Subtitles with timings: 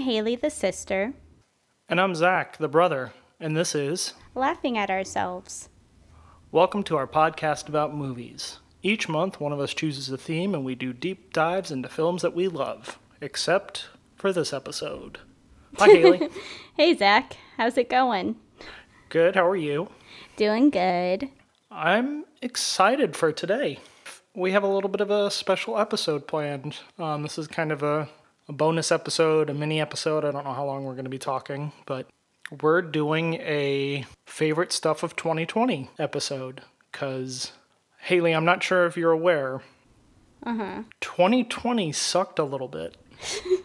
[0.00, 1.12] Hey there, I'm Haley, the sister,
[1.86, 5.68] And I'm Zach, the brother, and this is laughing at ourselves.
[6.50, 8.60] Welcome to our podcast about movies.
[8.82, 12.22] Each month, one of us chooses a theme and we do deep dives into films
[12.22, 15.18] that we love, except for this episode.
[15.76, 16.30] Hi, Haley.
[16.78, 18.36] Hey Zach, how's it going?
[19.10, 19.90] Good, how are you?
[20.36, 21.28] Doing good.
[21.70, 23.80] I'm excited for today.
[24.34, 26.78] We have a little bit of a special episode planned.
[26.98, 28.08] Um, this is kind of a,
[28.50, 30.24] a bonus episode, a mini episode.
[30.24, 32.08] I don't know how long we're going to be talking, but
[32.60, 37.52] we're doing a favorite stuff of 2020 episode because,
[38.00, 39.62] Haley, I'm not sure if you're aware.
[40.42, 40.82] Uh huh.
[41.00, 42.96] 2020 sucked a little bit.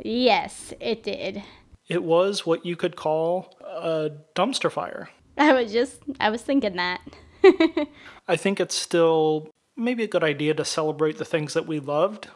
[0.00, 1.42] Yes, it did.
[1.88, 5.10] It was what you could call a dumpster fire.
[5.38, 7.00] I was just, I was thinking that.
[8.28, 12.28] I think it's still maybe a good idea to celebrate the things that we loved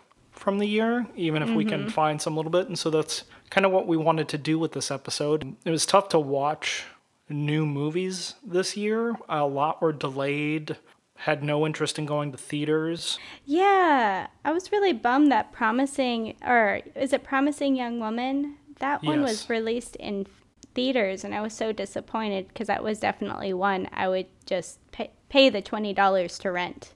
[0.43, 1.91] from the year, even if we can mm-hmm.
[1.91, 2.67] find some little bit.
[2.67, 5.55] And so that's kind of what we wanted to do with this episode.
[5.65, 6.85] It was tough to watch
[7.29, 9.15] new movies this year.
[9.29, 10.79] A lot were delayed,
[11.15, 13.21] had no interest in going to theaters.
[13.45, 18.57] Yeah, I was really bummed that Promising, or is it Promising Young Woman?
[18.81, 20.27] That one was released in
[20.75, 25.13] theaters, and I was so disappointed because that was definitely one I would just pay,
[25.29, 26.95] pay the $20 to rent.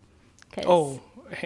[0.51, 1.01] 'Cause Oh,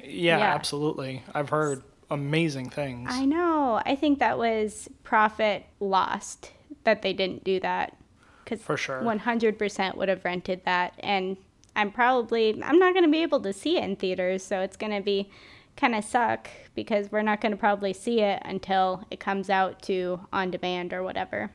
[0.04, 0.54] yeah, Yeah.
[0.54, 1.22] absolutely.
[1.34, 3.08] I've heard amazing things.
[3.12, 3.80] I know.
[3.84, 6.52] I think that was profit lost
[6.84, 7.96] that they didn't do that.
[8.44, 9.00] Because For sure.
[9.02, 10.94] 100% would have rented that.
[11.00, 11.36] And
[11.76, 14.42] I'm probably, I'm not going to be able to see it in theaters.
[14.42, 15.30] So it's going to be
[15.76, 19.80] kind of suck because we're not going to probably see it until it comes out
[19.82, 21.50] to on demand or whatever.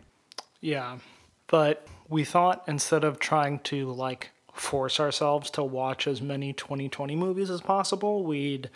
[0.61, 0.99] Yeah.
[1.47, 7.15] But we thought instead of trying to like force ourselves to watch as many 2020
[7.15, 8.69] movies as possible, we'd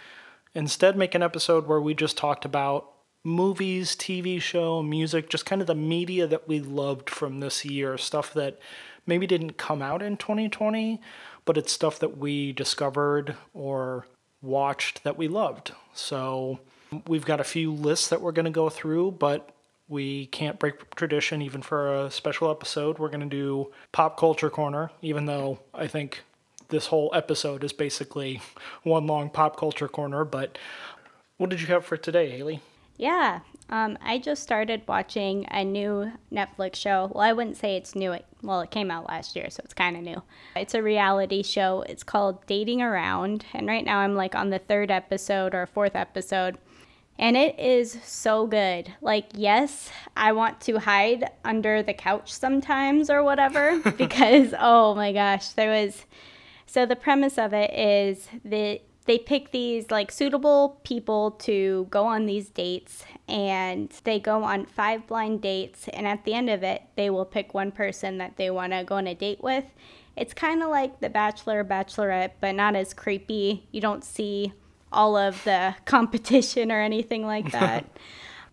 [0.54, 2.92] instead make an episode where we just talked about
[3.24, 7.98] movies, TV show, music, just kind of the media that we loved from this year,
[7.98, 8.60] stuff that
[9.06, 11.02] maybe didn't come out in 2020,
[11.46, 14.06] but it's stuff that we discovered or
[14.42, 15.72] watched that we loved.
[15.94, 16.60] So
[17.08, 19.54] we've got a few lists that we're going to go through, but
[19.90, 23.00] we can't break tradition even for a special episode.
[23.00, 26.22] We're going to do Pop Culture Corner, even though I think
[26.70, 28.42] this whole episode is basically
[28.84, 30.24] one long Pop Culture Corner.
[30.24, 30.58] But
[31.38, 32.62] what did you have for today, Haley?
[32.98, 33.40] Yeah.
[33.70, 37.12] Um, I just started watching a new Netflix show.
[37.14, 38.12] Well, I wouldn't say it's new.
[38.12, 40.22] It, well, it came out last year, so it's kind of new.
[40.56, 41.84] It's a reality show.
[41.88, 43.46] It's called Dating Around.
[43.54, 46.58] And right now I'm like on the third episode or fourth episode.
[47.20, 48.94] And it is so good.
[49.02, 55.12] Like, yes, I want to hide under the couch sometimes or whatever because, oh my
[55.12, 56.06] gosh, there was.
[56.66, 62.06] So the premise of it is that they pick these like suitable people to go
[62.06, 66.62] on these dates and they go on five blind dates and at the end of
[66.62, 69.64] it they will pick one person that they want to go on a date with
[70.16, 74.54] it's kind of like the bachelor bachelorette but not as creepy you don't see
[74.92, 77.86] all of the competition or anything like that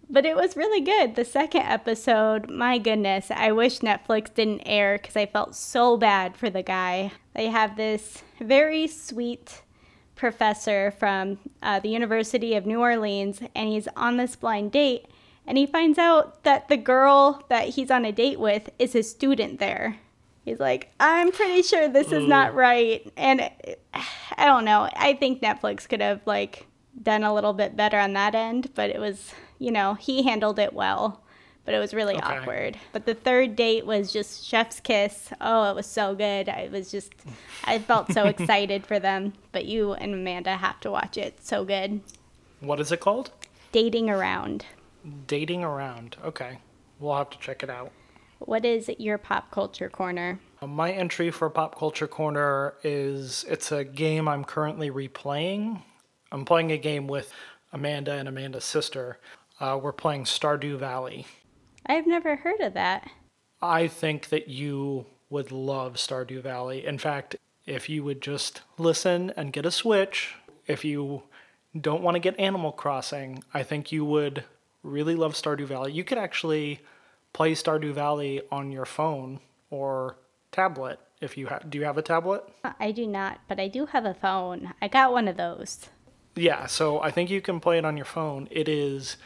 [0.09, 1.15] but it was really good.
[1.15, 6.37] The second episode, my goodness, I wish Netflix didn't air because I felt so bad
[6.37, 7.13] for the guy.
[7.35, 9.63] They have this very sweet
[10.15, 15.07] professor from uh, the University of New Orleans, and he's on this blind date,
[15.47, 19.11] and he finds out that the girl that he's on a date with is his
[19.11, 19.99] student there.
[20.47, 22.55] He's like, I'm pretty sure this is not mm.
[22.55, 23.13] right.
[23.17, 23.41] And
[23.95, 24.89] I don't know.
[24.95, 26.67] I think Netflix could have like
[27.03, 30.61] done a little bit better on that end, but it was, you know, he handled
[30.61, 31.21] it well,
[31.65, 32.39] but it was really Okay.
[32.39, 32.79] awkward.
[32.93, 35.31] But the third date was just chef's kiss.
[35.41, 36.49] Oh, it was so good.
[36.49, 37.13] I was just
[37.65, 39.33] I felt so excited for them.
[39.51, 41.45] But you and Amanda have to watch it.
[41.45, 42.01] So good.
[42.61, 43.33] What is it called?
[43.73, 44.65] Dating around.
[45.27, 46.17] Dating Around.
[46.25, 46.59] Okay.
[46.99, 47.93] We'll have to check it out.
[48.39, 50.41] What is your pop culture corner?
[50.61, 55.83] Uh, My entry for Pop Culture Corner is it's a game I'm currently replaying.
[56.33, 57.33] I'm playing a game with
[57.73, 59.19] Amanda and Amanda's sister.
[59.61, 61.27] Uh, we're playing Stardew Valley.
[61.87, 63.09] I've never heard of that.
[63.63, 66.85] I think that you would love Stardew Valley.
[66.85, 70.35] In fact, if you would just listen and get a Switch,
[70.67, 71.23] if you
[71.79, 74.45] don't want to get Animal Crossing, I think you would
[74.83, 75.93] really love Stardew Valley.
[75.93, 76.81] You could actually
[77.33, 80.17] play Stardew Valley on your phone or
[80.57, 82.43] tablet if you have do you have a tablet?
[82.81, 84.73] I do not, but I do have a phone.
[84.83, 85.89] I got one of those.
[86.35, 88.49] Yeah, so I think you can play it on your phone.
[88.51, 89.17] It is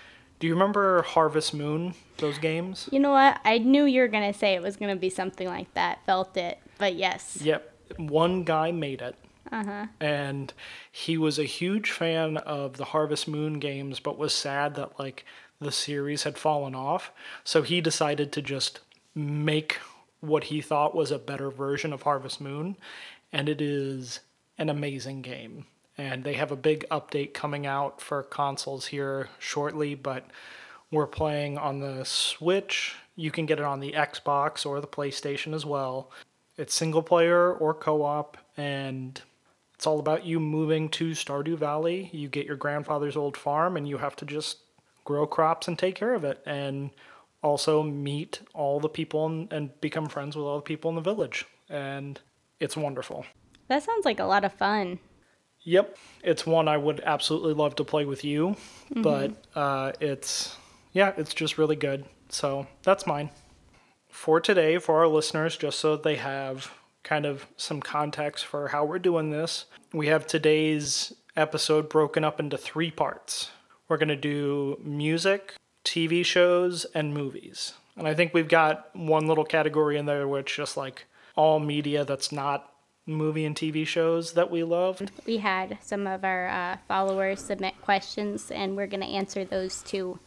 [0.41, 2.89] Do you remember Harvest Moon, those games?
[2.91, 3.41] You know what?
[3.45, 6.05] I knew you were going to say it was going to be something like that.
[6.07, 6.59] Felt it.
[6.79, 7.39] But yes.
[7.43, 7.75] Yep.
[7.99, 9.17] One guy made it.
[9.53, 9.87] Uh-huh.
[10.01, 10.53] And
[10.91, 15.25] he was a huge fan of the Harvest Moon games, but was sad that like
[15.61, 17.13] the series had fallen off.
[17.45, 18.81] So he decided to just
[19.15, 19.79] make
[20.21, 22.77] what he thought was a better version of Harvest Moon,
[23.33, 24.21] and it is
[24.59, 25.67] an amazing game.
[25.99, 30.27] And they have a big update coming out for consoles here shortly, but
[30.91, 32.97] we're playing on the Switch.
[33.17, 36.11] You can get it on the Xbox or the PlayStation as well.
[36.57, 39.21] It's single player or co op, and
[39.75, 42.11] it's all about you moving to Stardew Valley.
[42.13, 44.59] You get your grandfather's old farm, and you have to just
[45.05, 46.43] grow crops and take care of it.
[46.45, 46.91] And
[47.43, 51.01] also meet all the people and, and become friends with all the people in the
[51.01, 51.47] village.
[51.69, 52.21] And
[52.59, 53.25] it's wonderful.
[53.69, 54.99] That sounds like a lot of fun.
[55.63, 58.57] Yep, it's one I would absolutely love to play with you,
[58.91, 60.57] but uh, it's
[60.93, 62.07] yeah, it's just really good.
[62.31, 63.31] So that's mine
[64.11, 66.73] for today for our listeners, just so they have
[67.03, 69.67] kind of some context for how we're doing this.
[69.93, 73.51] We have today's episode broken up into three parts.
[73.89, 75.55] We're going to do music,
[75.85, 77.75] TV shows, and movies.
[77.97, 81.07] And I think we've got one little category in there which is just like
[81.37, 82.73] all media that's not
[83.07, 85.03] movie and TV shows that we love.
[85.27, 89.83] We had some of our uh, followers submit questions, and we're going to answer those
[89.83, 90.19] too.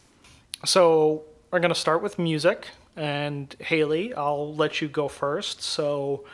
[0.64, 2.68] So we're going to start with music.
[2.96, 5.62] And Haley, I'll let you go first.
[5.62, 6.24] So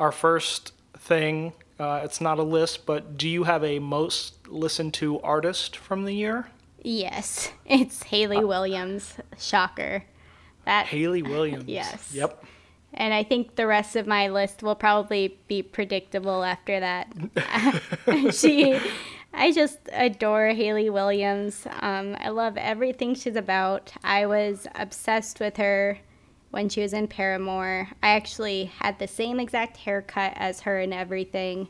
[0.00, 4.94] our first thing, uh, it's not a list, but do you have a most listened
[4.94, 6.48] to artist from the year?
[6.86, 9.16] Yes, it's Hayley Williams.
[9.38, 10.04] Shocker.
[10.66, 11.66] That Hayley Williams.
[11.66, 12.12] Yes.
[12.14, 12.44] Yep.
[12.94, 17.08] and I think the rest of my list will probably be predictable after that.
[18.32, 18.78] she,
[19.34, 21.66] I just adore Hayley Williams.
[21.80, 23.92] Um, I love everything she's about.
[24.04, 25.98] I was obsessed with her
[26.52, 27.88] when she was in Paramore.
[28.00, 31.68] I actually had the same exact haircut as her and everything.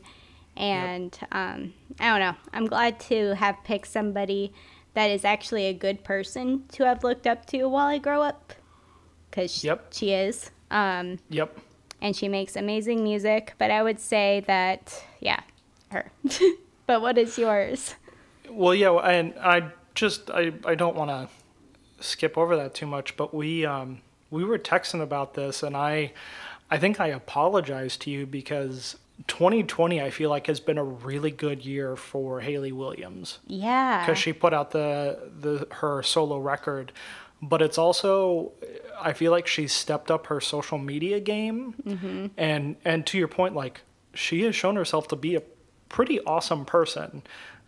[0.55, 2.35] And um, I don't know.
[2.53, 4.53] I'm glad to have picked somebody
[4.97, 8.51] that is actually a good person to have looked up to while I grow up.
[9.29, 9.93] Because Yep.
[9.93, 10.49] she is.
[10.71, 11.55] Um, Yep.
[12.01, 13.53] and she makes amazing music.
[13.59, 15.41] But I would say that, yeah,
[15.91, 16.11] her.
[16.87, 17.93] but what is yours?
[18.49, 21.29] Well, yeah, and I just I, I don't want to
[22.03, 24.01] skip over that too much, but we um
[24.31, 26.11] we were texting about this, and I
[26.71, 28.97] I think I apologized to you because
[29.27, 34.05] 2020 I feel like has been a really good year for Hayley Williams Yeah.
[34.05, 36.91] because she put out the the her solo record,
[37.41, 38.51] but it's also
[39.01, 43.55] I feel like she's stepped up her social media game, and and to your point,
[43.55, 43.81] like
[44.13, 45.41] she has shown herself to be a
[45.89, 47.21] pretty awesome person.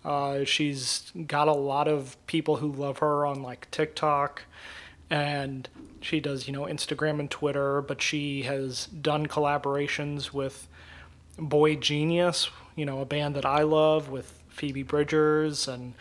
[0.03, 4.43] Uh, she's got a lot of people who love her on like TikTok,
[5.09, 5.67] and
[6.01, 10.67] she does you know Instagram and Twitter, but she has done collaborations with
[11.39, 15.93] Boy Genius, you know, a band that I love with Phoebe Bridgers and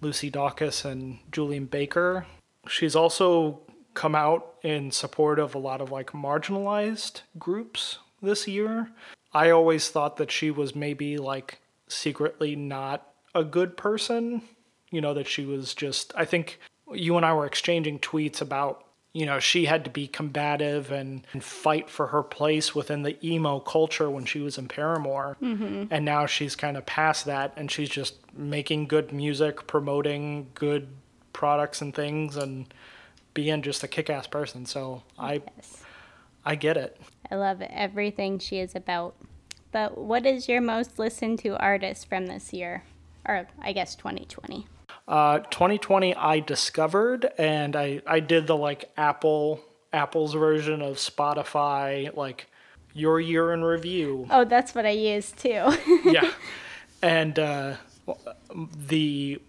[0.00, 2.26] Lucy Dacus and Julien Baker.
[2.68, 3.60] She's also
[3.94, 8.90] come out in support of a lot of like marginalized groups this year.
[9.32, 14.42] I always thought that she was maybe like secretly not a good person,
[14.90, 16.60] you know, that she was just, I think
[16.92, 18.85] you and I were exchanging tweets about
[19.16, 23.16] you know, she had to be combative and, and fight for her place within the
[23.26, 25.38] emo culture when she was in Paramore.
[25.42, 25.84] Mm-hmm.
[25.90, 30.88] And now she's kind of past that and she's just making good music, promoting good
[31.32, 32.66] products and things, and
[33.32, 34.66] being just a kick ass person.
[34.66, 35.82] So I, Yes.
[36.44, 37.00] I get it.
[37.30, 39.14] I love everything she is about.
[39.72, 42.82] But what is your most listened to artist from this year?
[43.26, 44.66] Or I guess 2020.
[45.08, 49.60] Uh, 2020, I discovered and I, I did the like Apple
[49.92, 52.48] Apple's version of Spotify, like
[52.92, 54.26] your year in review.
[54.30, 55.70] Oh, that's what I use too.
[56.04, 56.32] yeah.
[57.02, 57.76] And uh,
[58.88, 59.40] the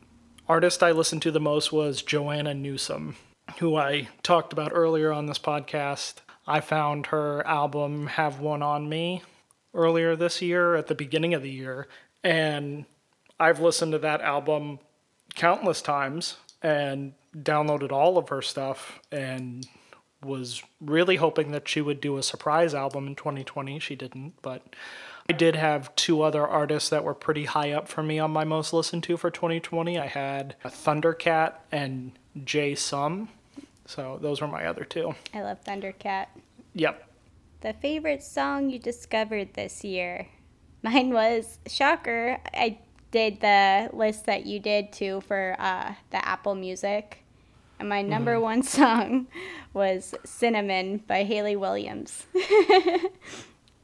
[0.47, 3.15] artist I listened to the most was Joanna Newsom,
[3.59, 6.15] who I talked about earlier on this podcast.
[6.45, 9.21] I found her album Have One on Me
[9.73, 11.87] earlier this year at the beginning of the year.
[12.23, 12.85] And
[13.39, 14.79] I've listened to that album
[15.37, 19.65] countless times and downloaded all of her stuff and
[20.23, 23.79] was really hoping that she would do a surprise album in 2020.
[23.79, 24.63] She didn't, but
[25.29, 28.43] I did have two other artists that were pretty high up for me on my
[28.43, 29.99] most listened to for 2020.
[29.99, 32.13] I had Thundercat and
[32.43, 33.29] Jay Som.
[33.85, 35.15] So those were my other two.
[35.33, 36.27] I love Thundercat.
[36.73, 37.09] Yep.
[37.61, 40.27] The favorite song you discovered this year?
[40.81, 42.39] Mine was Shocker.
[42.53, 42.79] I
[43.11, 47.23] did the list that you did too for uh, the Apple Music.
[47.79, 49.27] And my number one song
[49.73, 52.25] was Cinnamon by Hayley Williams.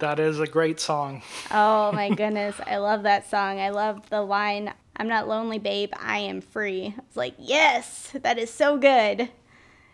[0.04, 1.22] That is a great song.
[1.50, 3.62] Oh my goodness, I love that song.
[3.62, 6.94] I love the line, I'm not lonely, babe, I am free.
[6.98, 9.30] It's like, yes, that is so good.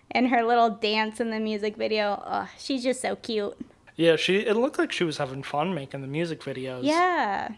[0.09, 3.55] And her little dance in the music video, oh, she's just so cute.
[3.95, 4.38] Yeah, she.
[4.38, 6.79] It looked like she was having fun making the music videos.
[6.83, 7.50] Yeah.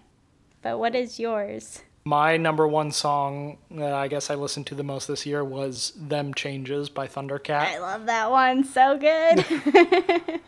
[0.62, 1.82] But what is yours?
[2.04, 5.94] My number one song that I guess I listened to the most this year was
[5.96, 7.68] "Them Changes" by Thundercat.
[7.68, 8.64] I love that one.
[8.64, 10.42] So good.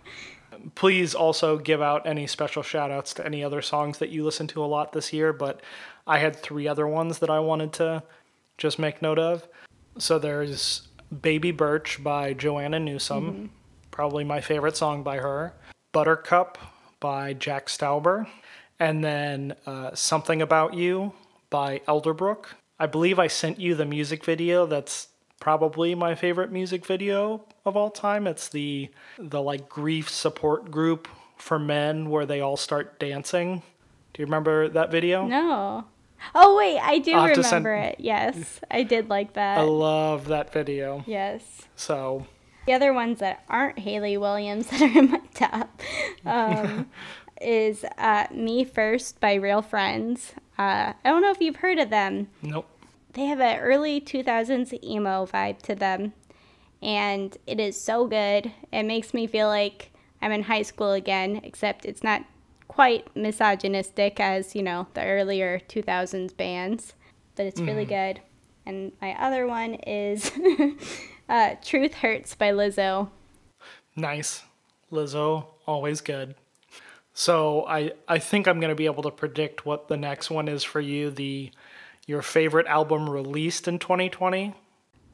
[0.75, 4.47] Please also give out any special shout outs to any other songs that you listen
[4.47, 5.61] to a lot this year, but
[6.07, 8.03] I had three other ones that I wanted to
[8.57, 9.47] just make note of.
[9.97, 10.87] So there's
[11.21, 13.45] Baby Birch by Joanna Newsom, mm-hmm.
[13.91, 15.53] probably my favorite song by her.
[15.91, 16.57] Buttercup
[16.99, 18.25] by Jack Stauber,
[18.79, 21.13] and then uh, Something About You
[21.49, 22.45] by Elderbrook.
[22.79, 27.75] I believe I sent you the music video that's probably my favorite music video of
[27.75, 28.27] all time.
[28.27, 28.89] It's the
[29.19, 33.61] the like grief support group for men where they all start dancing.
[34.13, 35.27] Do you remember that video?
[35.27, 35.85] No.
[36.33, 37.67] Oh wait, I do remember send...
[37.67, 37.95] it.
[37.99, 39.57] Yes, I did like that.
[39.57, 41.03] I love that video.
[41.05, 41.43] Yes.
[41.75, 42.25] So
[42.65, 45.81] the other ones that aren't Hayley Williams that are in my top
[46.25, 46.89] um,
[47.43, 50.33] is uh, Me First by Real Friends.
[50.57, 52.29] Uh, I don't know if you've heard of them.
[52.41, 52.67] Nope.
[53.13, 56.13] They have an early 2000s emo vibe to them,
[56.81, 58.51] and it is so good.
[58.71, 62.23] It makes me feel like I'm in high school again, except it's not
[62.67, 66.93] quite misogynistic as, you know, the earlier 2000s bands,
[67.35, 67.89] but it's really mm.
[67.89, 68.21] good.
[68.65, 70.31] And my other one is
[71.29, 73.09] Uh, Truth Hurts by Lizzo.
[73.95, 74.43] Nice.
[74.91, 76.35] Lizzo, always good.
[77.13, 80.63] So I I think I'm gonna be able to predict what the next one is
[80.63, 81.11] for you.
[81.11, 81.51] The
[82.05, 84.53] your favorite album released in 2020.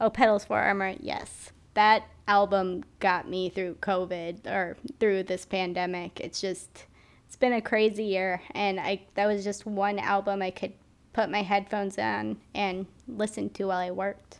[0.00, 0.94] Oh, Petals for Armor.
[0.98, 6.20] Yes, that album got me through COVID or through this pandemic.
[6.20, 6.86] It's just
[7.26, 10.72] it's been a crazy year, and I that was just one album I could
[11.12, 14.38] put my headphones on and listen to while I worked.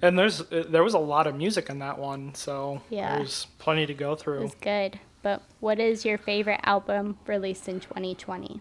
[0.00, 3.16] And there's there was a lot of music in that one, so yeah.
[3.16, 4.38] there's plenty to go through.
[4.38, 4.98] It was good.
[5.22, 8.60] But what is your favorite album released in 2020?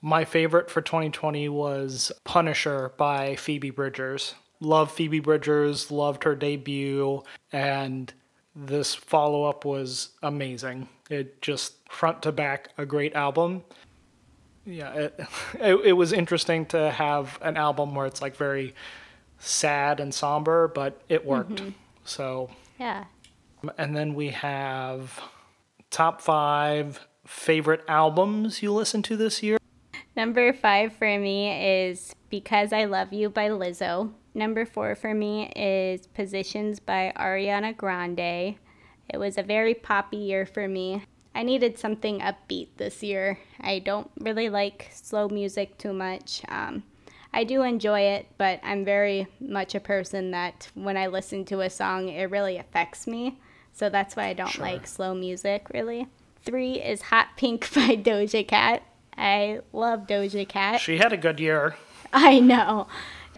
[0.00, 4.34] My favorite for 2020 was Punisher by Phoebe Bridgers.
[4.60, 7.22] Love Phoebe Bridgers, loved her debut,
[7.52, 8.12] and
[8.54, 10.88] this follow up was amazing.
[11.10, 13.64] It just front to back a great album.
[14.64, 15.20] Yeah, it,
[15.60, 18.74] it, it was interesting to have an album where it's like very
[19.38, 21.56] sad and somber, but it worked.
[21.56, 21.70] Mm-hmm.
[22.04, 23.04] So yeah.
[23.78, 25.20] And then we have
[25.92, 29.58] top five favorite albums you listened to this year.
[30.16, 34.12] Number five for me is Because I Love You by Lizzo.
[34.34, 38.56] Number four for me is Positions by Ariana Grande.
[39.08, 41.04] It was a very poppy year for me.
[41.34, 43.38] I needed something upbeat this year.
[43.60, 46.42] I don't really like slow music too much.
[46.48, 46.82] Um,
[47.34, 51.60] I do enjoy it, but I'm very much a person that when I listen to
[51.60, 53.38] a song, it really affects me.
[53.72, 54.64] So that's why I don't sure.
[54.64, 56.06] like slow music, really.
[56.42, 58.82] Three is Hot Pink by Doja Cat.
[59.16, 60.80] I love Doja Cat.
[60.80, 61.76] She had a good year.
[62.12, 62.88] I know.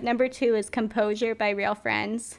[0.01, 2.39] Number two is Composure by Real Friends.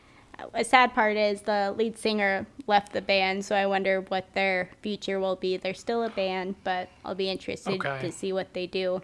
[0.54, 4.70] A sad part is the lead singer left the band, so I wonder what their
[4.82, 5.56] future will be.
[5.56, 8.00] They're still a band, but I'll be interested okay.
[8.02, 9.02] to see what they do.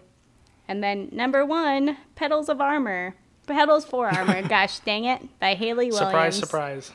[0.68, 3.14] And then number one, Petals of Armor.
[3.46, 5.98] Petals for Armor, gosh dang it, by Hayley Williams.
[5.98, 6.92] Surprise, surprise.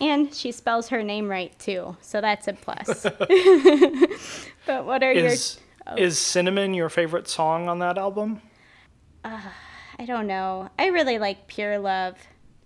[0.00, 3.02] And she spells her name right too, so that's a plus.
[4.66, 5.94] but what are is, your.
[5.94, 5.96] Oh.
[5.96, 8.42] Is Cinnamon your favorite song on that album?
[9.24, 9.40] Uh,
[9.98, 10.68] I don't know.
[10.78, 12.16] I really like Pure Love.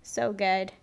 [0.01, 0.73] So good.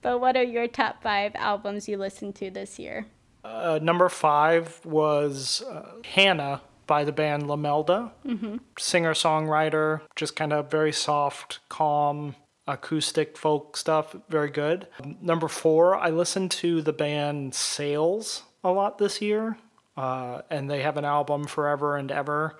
[0.00, 3.06] But what are your top five albums you listened to this year?
[3.44, 8.12] Uh, number five was uh, Hannah by the band Lomelda.
[8.26, 8.56] Mm-hmm.
[8.78, 14.14] Singer songwriter, just kind of very soft, calm, acoustic folk stuff.
[14.28, 14.86] Very good.
[15.20, 19.58] Number four, I listened to the band Sales a lot this year,
[19.96, 22.58] uh, and they have an album Forever and Ever.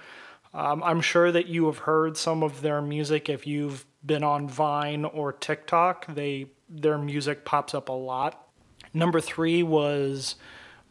[0.54, 4.48] Um, I'm sure that you have heard some of their music if you've been on
[4.48, 6.12] Vine or TikTok.
[6.14, 8.48] They their music pops up a lot.
[8.94, 10.36] Number three was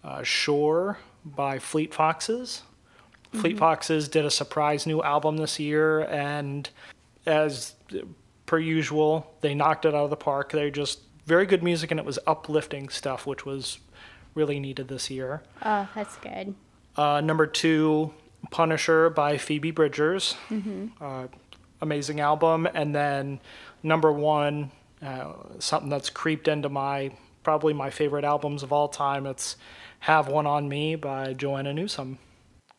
[0.04, 2.64] uh, Shore by Fleet Foxes.
[3.34, 3.60] Fleet mm-hmm.
[3.60, 6.70] Foxes did a surprise new album this year, and
[7.26, 7.76] as
[8.52, 10.52] per usual, they knocked it out of the park.
[10.52, 13.80] They're just very good music, and it was uplifting stuff, which was
[14.36, 15.42] really needed this year.
[15.64, 16.54] Oh, that's good.
[16.98, 18.14] Uh, number two,
[18.50, 20.36] Punisher by Phoebe Bridgers.
[20.50, 20.88] Mm-hmm.
[21.00, 21.28] Uh,
[21.80, 22.68] amazing album.
[22.74, 23.40] And then
[23.84, 27.12] number one, uh, something that's creeped into my
[27.44, 29.26] probably my favorite albums of all time.
[29.28, 29.56] It's
[30.02, 32.20] Have One on Me by Joanna Newsom.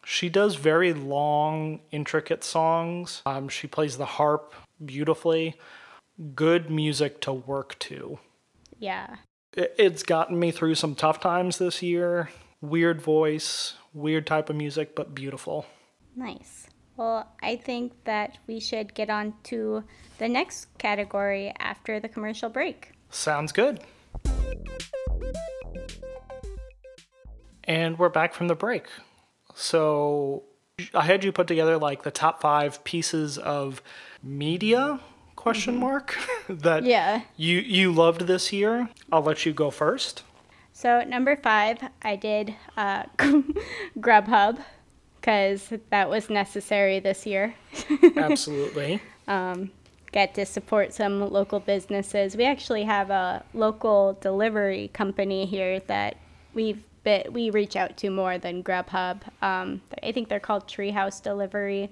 [0.05, 3.23] She does very long, intricate songs.
[3.25, 4.53] Um, she plays the harp
[4.85, 5.57] beautifully.
[6.35, 8.19] Good music to work to.
[8.79, 9.17] Yeah.
[9.55, 12.31] It's gotten me through some tough times this year.
[12.61, 15.67] Weird voice, weird type of music, but beautiful.
[16.15, 16.67] Nice.
[16.97, 19.85] Well, I think that we should get on to
[20.19, 22.93] the next category after the commercial break.
[23.11, 23.81] Sounds good.
[27.65, 28.87] And we're back from the break.
[29.55, 30.45] So
[30.95, 33.83] I had you put together like the top five pieces of
[34.23, 35.01] media
[35.37, 36.17] question mark
[36.49, 37.23] that Yeah.
[37.37, 38.89] you you loved this year.
[39.11, 40.23] I'll let you go first.
[40.75, 43.05] So, number five, I did uh,
[43.99, 44.59] Grubhub
[45.21, 47.55] because that was necessary this year.
[48.17, 49.01] Absolutely.
[49.29, 49.71] Um,
[50.13, 52.37] Get to support some local businesses.
[52.37, 56.17] We actually have a local delivery company here that
[56.53, 59.23] we've bit, we reach out to more than Grubhub.
[59.41, 61.89] Um, I think they're called Treehouse Delivery.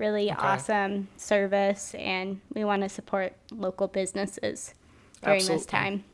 [0.00, 4.74] Really awesome service, and we want to support local businesses
[5.22, 6.04] during this time.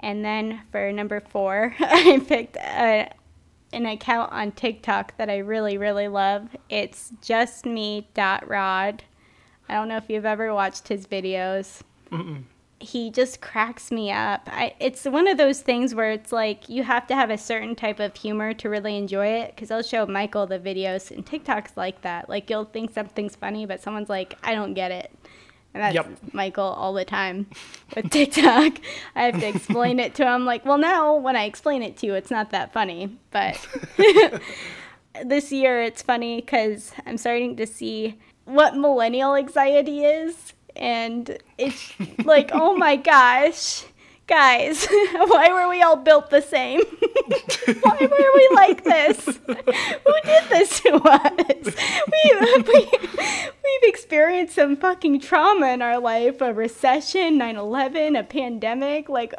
[0.00, 3.10] And then for number four, I picked a,
[3.72, 6.48] an account on TikTok that I really, really love.
[6.68, 9.02] It's justme.rod.
[9.68, 11.80] I don't know if you've ever watched his videos.
[12.80, 14.48] He just cracks me up.
[14.52, 17.74] I, it's one of those things where it's like you have to have a certain
[17.74, 19.54] type of humor to really enjoy it.
[19.54, 22.28] Because I'll show Michael the videos, and TikTok's like that.
[22.28, 25.10] Like you'll think something's funny, but someone's like, "I don't get it,"
[25.72, 26.34] and that's Yep.
[26.34, 27.46] Michael all the time
[27.96, 28.74] with TikTok.
[29.14, 30.44] I have to explain it to him.
[30.44, 33.58] Like, well, now when I explain it to you, it's not that funny, but
[35.24, 40.52] this year it's funny because I'm starting to see what millennial anxiety is.
[40.76, 41.92] And it's
[42.24, 43.84] like, oh my gosh,
[44.26, 46.80] guys, why were we all built the same?
[47.82, 49.24] why were we like this?
[49.46, 51.74] Who did this to us?
[52.12, 52.88] We, we,
[53.64, 59.08] we've experienced some fucking trauma in our life a recession, 9 11, a pandemic.
[59.08, 59.34] Like,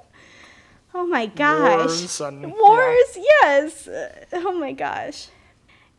[0.93, 1.87] oh my gosh.
[1.87, 3.89] Wars and- Wars, yes.
[4.33, 5.27] Oh my gosh.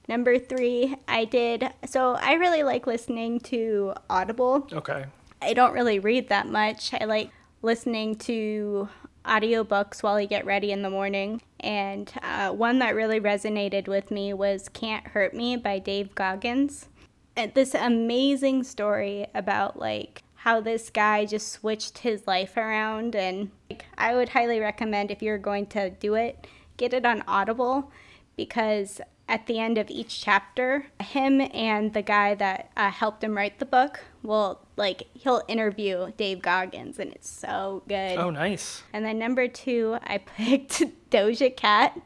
[0.08, 1.68] Number three, I did.
[1.86, 4.68] So I really like listening to Audible.
[4.72, 5.06] Okay.
[5.40, 6.92] I don't really read that much.
[6.94, 7.30] I like
[7.62, 8.88] listening to
[9.24, 11.42] audiobooks while I get ready in the morning.
[11.60, 16.88] And uh, one that really resonated with me was Can't Hurt Me by Dave Goggins.
[17.36, 23.14] And this amazing story about like how this guy just switched his life around.
[23.16, 26.46] And like, I would highly recommend if you're going to do it,
[26.76, 27.90] get it on Audible
[28.36, 33.36] because at the end of each chapter, him and the guy that uh, helped him
[33.36, 38.18] write the book will like he'll interview Dave Goggins, and it's so good.
[38.18, 38.82] Oh, nice.
[38.92, 42.00] And then number two, I picked Doja Cat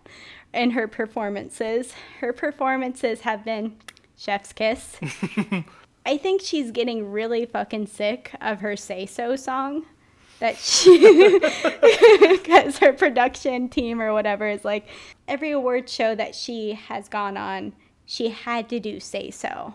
[0.52, 1.94] and her performances.
[2.20, 3.76] Her performances have been
[4.16, 4.98] chef's kiss.
[6.06, 9.84] I think she's getting really fucking sick of her say so song.
[10.38, 11.38] That she,
[12.30, 14.86] because her production team or whatever is like,
[15.28, 17.74] every award show that she has gone on,
[18.06, 19.74] she had to do say so.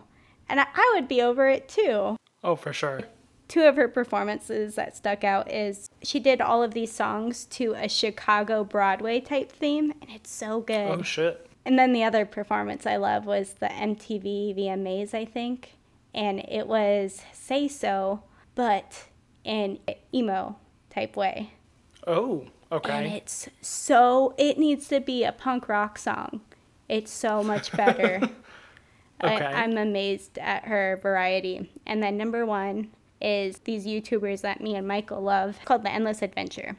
[0.50, 3.02] And I, I would be over it too Oh, for sure.
[3.48, 7.74] two of her performances that stuck out is she did all of these songs to
[7.74, 10.88] a Chicago Broadway type theme, and it's so good.
[10.92, 11.48] Oh, shit.
[11.66, 15.72] and then the other performance I love was the MTV VMAs, I think,
[16.14, 18.22] and it was Say So,
[18.54, 19.06] but
[19.44, 19.80] in
[20.14, 20.56] emo
[20.92, 21.52] type way.
[22.08, 22.92] Oh, okay.
[22.92, 26.42] And it's so, it needs to be a punk rock song.
[26.88, 28.22] It's so much better.
[29.24, 29.44] Okay.
[29.44, 31.72] I, I'm amazed at her variety.
[31.86, 36.22] And then number one is these YouTubers that me and Michael love called The Endless
[36.22, 36.76] Adventure.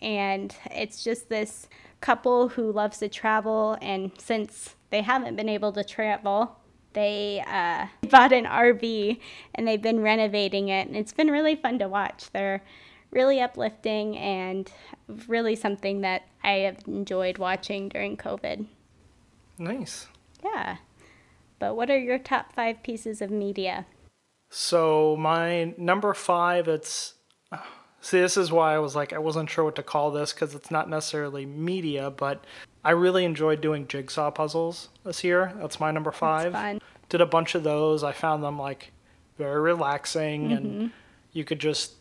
[0.00, 1.68] And it's just this
[2.00, 3.76] couple who loves to travel.
[3.80, 6.56] And since they haven't been able to travel,
[6.92, 9.20] they uh, bought an RV
[9.54, 10.88] and they've been renovating it.
[10.88, 12.30] And it's been really fun to watch.
[12.32, 12.62] They're
[13.10, 14.70] really uplifting and
[15.26, 18.66] really something that I have enjoyed watching during COVID.
[19.58, 20.06] Nice.
[20.44, 20.76] Yeah.
[21.58, 23.86] But what are your top five pieces of media?
[24.50, 27.14] So my number five, it's
[28.00, 30.54] see, this is why I was like I wasn't sure what to call this because
[30.54, 32.44] it's not necessarily media, but
[32.84, 35.52] I really enjoyed doing jigsaw puzzles this year.
[35.56, 36.52] That's my number five.
[36.52, 36.80] fun.
[37.08, 38.04] Did a bunch of those.
[38.04, 38.92] I found them like
[39.36, 40.86] very relaxing, and mm-hmm.
[41.32, 41.94] you could just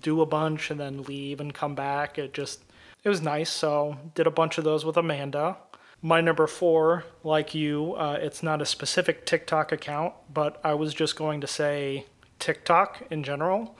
[0.00, 2.18] do a bunch and then leave and come back.
[2.18, 2.62] It just
[3.04, 3.50] it was nice.
[3.50, 5.56] So did a bunch of those with Amanda.
[6.00, 10.94] My number four, like you, uh, it's not a specific TikTok account, but I was
[10.94, 12.06] just going to say
[12.38, 13.76] TikTok in general.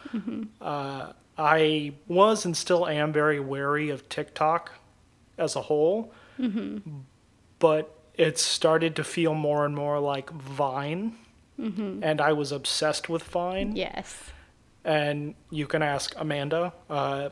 [0.61, 4.73] Uh, I was and still am very wary of TikTok
[5.37, 6.13] as a whole,
[7.59, 11.13] but It started to feel more and more like Vine,
[11.57, 13.77] and I was obsessed with Vine.
[13.77, 14.33] Yes.
[14.85, 16.73] and you can ask Amanda.
[16.91, 17.29] Uh,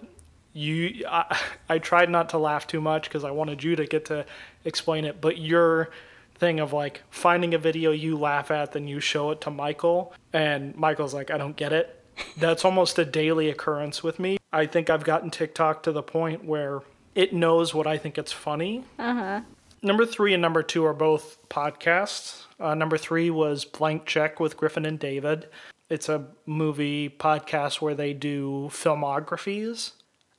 [0.56, 1.38] you, I,
[1.68, 4.24] I tried not to laugh too much because I wanted you to get to
[4.64, 5.20] explain it.
[5.20, 5.90] But your
[6.36, 10.14] thing of like finding a video you laugh at, then you show it to Michael,
[10.32, 12.02] and Michael's like, I don't get it.
[12.36, 14.38] That's almost a daily occurrence with me.
[14.52, 16.80] I think I've gotten TikTok to the point where
[17.14, 18.84] it knows what I think it's funny.
[18.98, 19.40] Uh huh.
[19.82, 22.44] Number three and number two are both podcasts.
[22.58, 25.48] Uh, number three was Blank Check with Griffin and David.
[25.88, 29.92] It's a movie podcast where they do filmographies.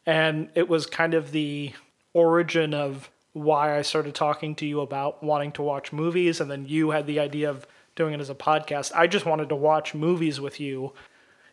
[0.08, 1.74] And it was kind of the
[2.14, 6.42] origin of why I started talking to you about wanting to watch movies.
[6.42, 8.92] And then you had the idea of doing it as a podcast.
[8.96, 10.94] I just wanted to watch movies with you.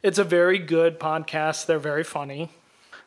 [0.03, 1.67] It's a very good podcast.
[1.67, 2.51] They're very funny.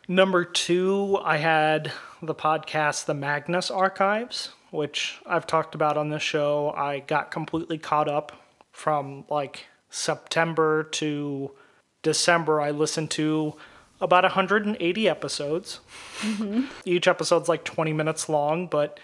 [0.08, 6.24] Number two, I had the podcast The Magnus Archives, which I've talked about on this
[6.24, 6.74] show.
[6.76, 8.32] I got completely caught up
[8.72, 11.52] from like September to
[12.04, 12.60] December.
[12.60, 13.56] I listened to
[14.00, 15.80] about 180 episodes.
[16.20, 16.66] Mm-hmm.
[16.86, 19.00] Each episode's like 20 minutes long, but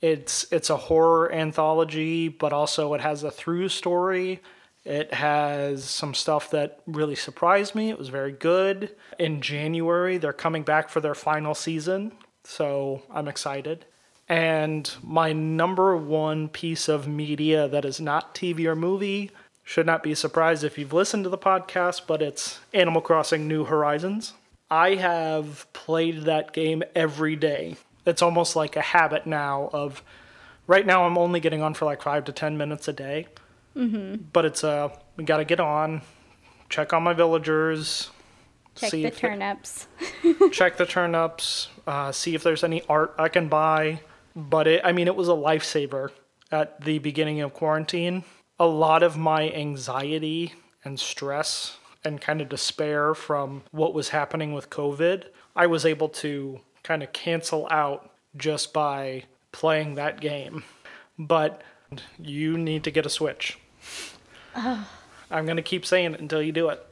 [0.00, 4.40] it's it's a horror anthology, but also it has a through story.
[4.84, 7.90] It has some stuff that really surprised me.
[7.90, 8.94] It was very good.
[9.18, 12.12] In January, they're coming back for their final season,
[12.44, 13.84] so I'm excited.
[14.28, 19.30] And my number one piece of media that is not TV or movie
[19.68, 23.64] should not be surprised if you've listened to the podcast, but it's Animal Crossing New
[23.64, 24.32] Horizons.
[24.70, 27.74] I have played that game every day.
[28.06, 30.04] It's almost like a habit now of
[30.68, 33.26] right now I'm only getting on for like 5 to 10 minutes a day.
[33.74, 36.00] But it's uh we got to get on,
[36.70, 38.08] check on my villagers,
[38.76, 39.86] Check see the if it- turnips.
[40.52, 44.00] check the turnips, uh, see if there's any art I can buy.
[44.34, 46.10] But it, I mean, it was a lifesaver
[46.52, 48.24] at the beginning of quarantine.
[48.58, 54.52] A lot of my anxiety and stress and kind of despair from what was happening
[54.52, 60.64] with COVID, I was able to kind of cancel out just by playing that game.
[61.18, 61.62] But
[62.18, 63.58] you need to get a Switch.
[64.54, 66.86] I'm going to keep saying it until you do it.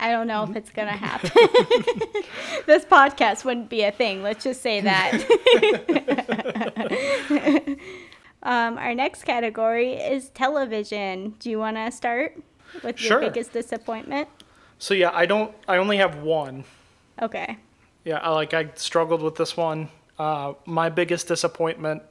[0.00, 1.04] I don't know if it's gonna mm-hmm.
[1.04, 2.22] happen.
[2.66, 4.22] this podcast wouldn't be a thing.
[4.22, 5.24] Let's just say that.
[8.42, 11.34] um, our next category is television.
[11.38, 12.40] Do you want to start
[12.82, 13.20] with your Sure.
[13.20, 14.28] biggest disappointment?
[14.78, 16.64] So, yeah, I don't, I only have one.
[17.20, 17.56] Okay.
[18.04, 19.88] Yeah, I like I struggled with this one.
[20.18, 22.02] Uh, my biggest disappointment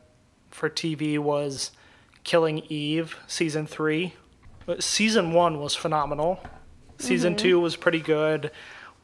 [0.52, 1.72] for TV was
[2.24, 4.14] Killing Eve season three.
[4.66, 6.42] But Season one was phenomenal.
[7.00, 8.52] Season two was pretty good.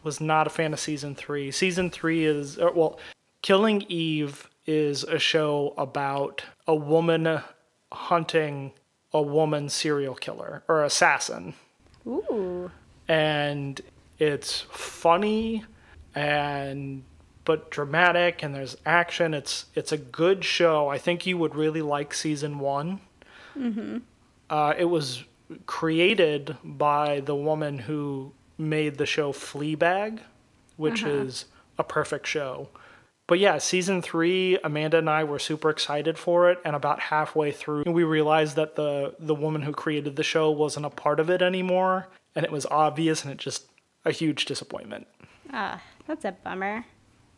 [0.03, 1.51] Was not a fan of season three.
[1.51, 2.99] Season three is uh, well,
[3.41, 7.41] Killing Eve is a show about a woman
[7.91, 8.71] hunting
[9.13, 11.53] a woman serial killer or assassin.
[12.05, 12.69] Ooh.
[13.07, 13.79] and
[14.19, 15.63] it's funny
[16.13, 17.03] and
[17.45, 19.33] but dramatic and there's action.
[19.33, 20.89] It's it's a good show.
[20.89, 22.99] I think you would really like season one.
[23.57, 23.97] Mm-hmm.
[24.49, 25.23] uh, it was
[25.67, 30.21] created by the woman who made the show fleabag
[30.77, 31.45] which is
[31.77, 32.67] a perfect show
[33.27, 37.51] but yeah, season three, Amanda and I were super excited for it, and about halfway
[37.51, 41.29] through, we realized that the the woman who created the show wasn't a part of
[41.29, 43.67] it anymore, and it was obvious, and it just
[44.05, 45.07] a huge disappointment.
[45.51, 46.85] Ah, that's a bummer.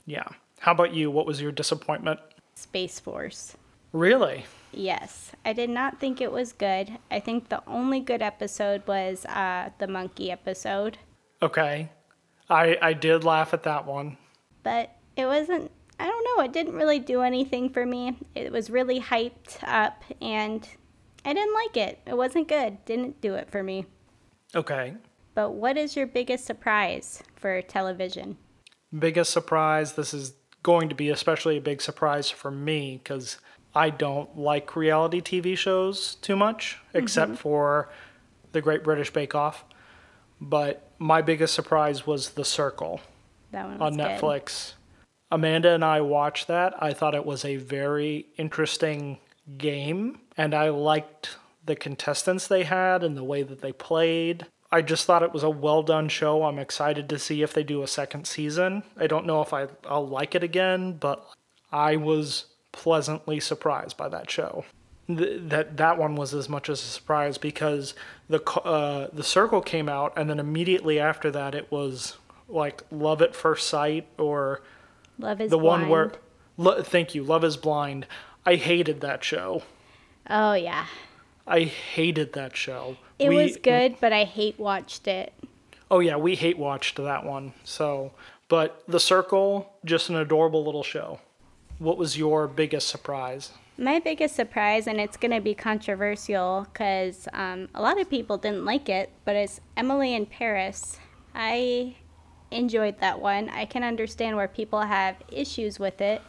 [0.05, 0.27] Yeah.
[0.59, 1.11] How about you?
[1.11, 2.19] What was your disappointment?
[2.55, 3.55] Space Force.
[3.91, 4.45] Really?
[4.71, 6.97] Yes, I did not think it was good.
[7.11, 10.97] I think the only good episode was uh, the monkey episode,
[11.41, 11.89] Okay.
[12.49, 14.17] I I did laugh at that one.
[14.63, 15.71] but it wasn't.
[15.99, 16.43] I don't know.
[16.43, 18.17] It didn't really do anything for me.
[18.35, 20.67] It was really hyped up, and
[21.23, 21.99] I didn't like it.
[22.05, 22.83] It wasn't good.
[22.85, 23.85] Didn't do it for me.
[24.53, 24.93] Okay.
[25.33, 28.37] But what is your biggest surprise for television?
[28.97, 29.93] Biggest surprise.
[29.93, 33.37] This is going to be especially a big surprise for me because
[33.75, 36.99] I don't like reality TV shows too much, mm-hmm.
[36.99, 37.89] except for
[38.53, 39.65] The Great British Bake Off.
[40.39, 43.01] But my biggest surprise was The Circle.
[43.51, 44.19] That one was on good.
[45.35, 46.81] Amanda and I watched that.
[46.81, 49.17] I thought it was a very interesting
[49.57, 54.45] game, and I liked the contestants they had and the way that they played.
[54.71, 56.43] I just thought it was a well done show.
[56.45, 58.83] I'm excited to see if they do a second season.
[58.95, 61.27] I don't know if I, I'll like it again, but
[61.69, 64.63] I was pleasantly surprised by that show.
[65.07, 67.93] Th- that that one was as much as a surprise because
[68.29, 72.15] the uh, the circle came out and then immediately after that it was
[72.47, 74.61] like Love at First Sight or
[75.19, 76.11] Love is the one where
[76.57, 78.05] Lo- thank you Love is Blind.
[78.45, 79.63] I hated that show.
[80.29, 80.85] Oh yeah.
[81.47, 82.97] I hated that show.
[83.19, 85.33] It We- was good, but I hate watched it.
[85.91, 87.53] Oh yeah, we hate watched that one.
[87.63, 88.11] So,
[88.49, 91.19] but The Circle, just an adorable little show.
[91.77, 93.51] What was your biggest surprise?
[93.77, 98.37] My biggest surprise, and it's going to be controversial because um, a lot of people
[98.37, 100.97] didn't like it, but it's Emily in Paris.
[101.35, 101.95] I
[102.51, 103.49] enjoyed that one.
[103.49, 106.21] I can understand where people have issues with it,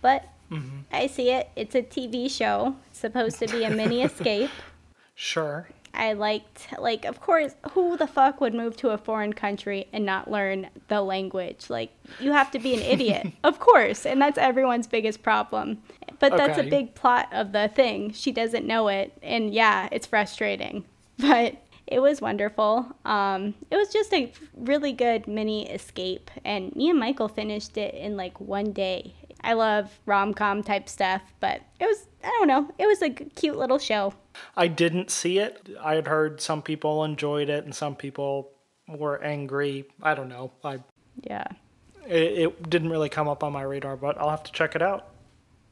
[0.00, 0.80] but mm-hmm.
[0.92, 1.50] I see it.
[1.56, 4.50] It's a TV show, supposed to be a mini escape.
[5.14, 5.68] Sure.
[5.96, 10.04] I liked, like, of course, who the fuck would move to a foreign country and
[10.04, 11.70] not learn the language?
[11.70, 11.90] Like,
[12.20, 15.82] you have to be an idiot, of course, and that's everyone's biggest problem.
[16.18, 18.12] But that's a big plot of the thing.
[18.12, 20.84] She doesn't know it, and yeah, it's frustrating,
[21.18, 22.86] but it was wonderful.
[23.04, 27.94] Um, it was just a really good mini escape, and me and Michael finished it
[27.94, 29.14] in like one day.
[29.42, 33.10] I love rom com type stuff, but it was, I don't know, it was a
[33.10, 34.14] cute little show.
[34.56, 35.68] I didn't see it.
[35.80, 38.50] I had heard some people enjoyed it and some people
[38.88, 39.84] were angry.
[40.02, 40.52] I don't know.
[40.64, 40.78] I
[41.22, 41.44] Yeah.
[42.08, 44.82] it, it didn't really come up on my radar, but I'll have to check it
[44.82, 45.08] out.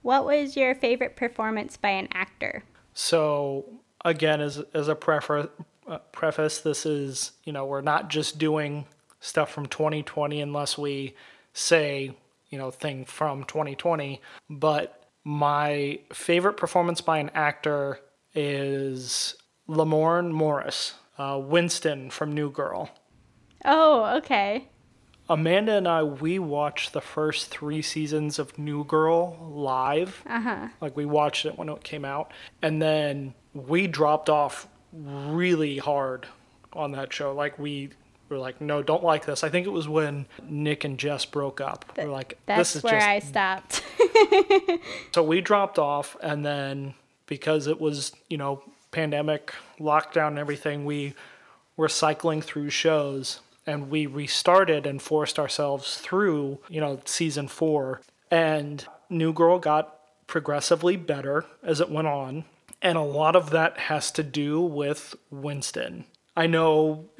[0.03, 2.63] What was your favorite performance by an actor?
[2.93, 3.65] So
[4.05, 5.49] again, as as a prefer,
[5.87, 8.87] uh, preface, this is you know we're not just doing
[9.21, 11.15] stuff from 2020 unless we
[11.53, 12.15] say
[12.51, 14.21] you know thing from 2020.
[14.51, 18.01] But my favorite performance by an actor
[18.35, 19.37] is
[19.69, 22.91] Lamorne Morris, uh, Winston from New Girl.
[23.65, 24.69] Oh, okay.
[25.29, 30.23] Amanda and I, we watched the first three seasons of New Girl live.
[30.27, 30.69] Uh huh.
[30.83, 36.27] Like we watched it when it came out, and then we dropped off really hard
[36.73, 37.35] on that show.
[37.35, 37.91] Like we
[38.29, 39.45] were like, no, don't like this.
[39.45, 41.93] I think it was when Nick and Jess broke up.
[41.97, 43.07] we're like, That's this is where just.
[43.07, 43.83] I stopped.
[45.13, 46.95] So we dropped off, and then
[47.27, 51.15] because it was you know pandemic lockdown and everything, we
[51.77, 58.01] were cycling through shows, and we restarted and forced ourselves through you know season four,
[58.31, 62.45] and New Girl got progressively better as it went on,
[62.85, 66.05] and a lot of that has to do with Winston.
[66.37, 67.11] I know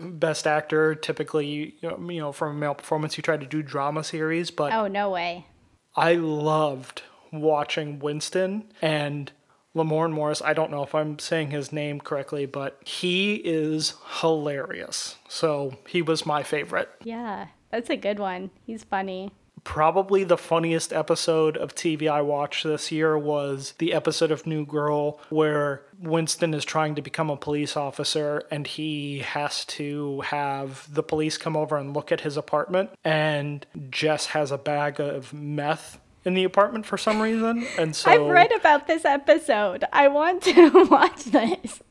[0.00, 4.50] best actor typically you know from a male performance you try to do drama series,
[4.50, 5.46] but oh, no way.
[5.94, 7.02] I loved
[7.32, 9.30] watching Winston and
[9.74, 10.42] Lamorne Morris.
[10.42, 15.16] I don't know if I'm saying his name correctly, but he is hilarious.
[15.28, 16.90] So he was my favorite.
[17.02, 18.50] Yeah, that's a good one.
[18.64, 19.32] He's funny.
[19.64, 24.64] Probably the funniest episode of TV I watched this year was the episode of New
[24.64, 30.92] Girl where Winston is trying to become a police officer and he has to have
[30.92, 32.90] the police come over and look at his apartment.
[33.04, 37.66] And Jess has a bag of meth in the apartment for some reason.
[37.78, 39.84] And so I've read about this episode.
[39.92, 41.82] I want to watch this.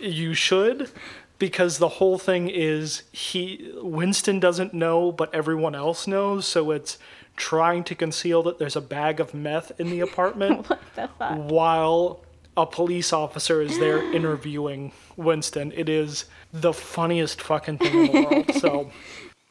[0.00, 0.90] You should,
[1.38, 6.46] because the whole thing is he Winston doesn't know, but everyone else knows.
[6.46, 6.98] So it's
[7.36, 11.36] trying to conceal that there's a bag of meth in the apartment What the fuck?
[11.50, 12.24] while
[12.56, 15.72] a police officer is there interviewing Winston.
[15.76, 18.50] It is the funniest fucking thing in the world.
[18.60, 18.90] So,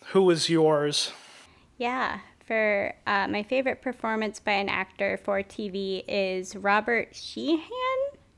[0.07, 1.11] who is yours?
[1.77, 7.61] Yeah, for uh, my favorite performance by an actor for TV is Robert Sheehan.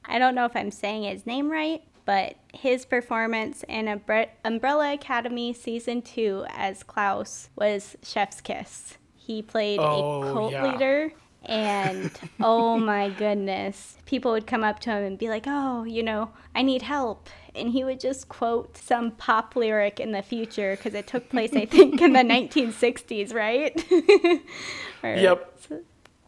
[0.05, 4.93] I don't know if I'm saying his name right, but his performance in Umbre- Umbrella
[4.93, 8.97] Academy season two as Klaus was Chef's Kiss.
[9.15, 10.71] He played Oh, a cult yeah.
[10.71, 11.11] leader.
[11.45, 12.09] And
[12.41, 16.31] oh my goodness, people would come up to him and be like, Oh, you know,
[16.55, 17.29] I need help.
[17.53, 21.53] And he would just quote some pop lyric in the future because it took place,
[21.53, 23.73] I think, in the 1960s, right?
[25.03, 25.59] Or Yep.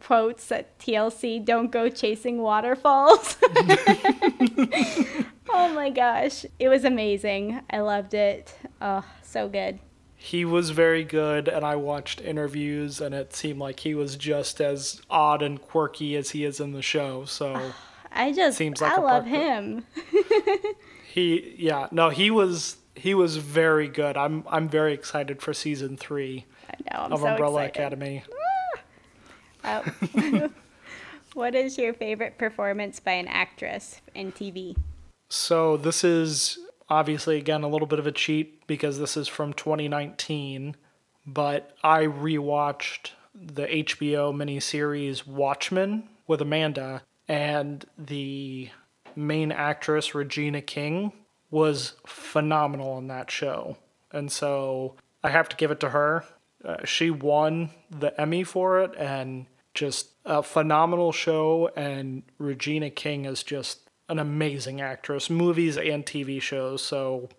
[0.02, 3.38] Quotes at TLC don't go chasing waterfalls.
[5.54, 6.46] Oh my gosh.
[6.60, 7.62] It was amazing.
[7.70, 8.56] I loved it.
[8.82, 9.80] Oh, so good.
[10.16, 14.60] He was very good, and I watched interviews, and it seemed like he was just
[14.60, 17.26] as odd and quirky as he is in the show.
[17.26, 17.74] So.
[18.12, 19.86] I just, Seems like I love him.
[21.12, 24.16] He yeah, no, he was he was very good.
[24.16, 27.94] I'm I'm very excited for season 3 I know, of so Umbrella excited.
[28.04, 28.24] Academy.
[29.64, 30.50] Oh.
[31.34, 34.76] what is your favorite performance by an actress in TV?
[35.30, 39.54] So this is obviously again a little bit of a cheat because this is from
[39.54, 40.76] 2019,
[41.26, 48.70] but I rewatched the HBO miniseries Watchmen with Amanda and the
[49.16, 51.14] main actress Regina King
[51.52, 53.78] was phenomenal in that show.
[54.12, 56.26] And so I have to give it to her.
[56.64, 63.26] Uh, she won the Emmy for it and just a phenomenal show, and Regina King
[63.26, 66.84] is just an amazing actress, movies and TV shows.
[66.84, 67.30] So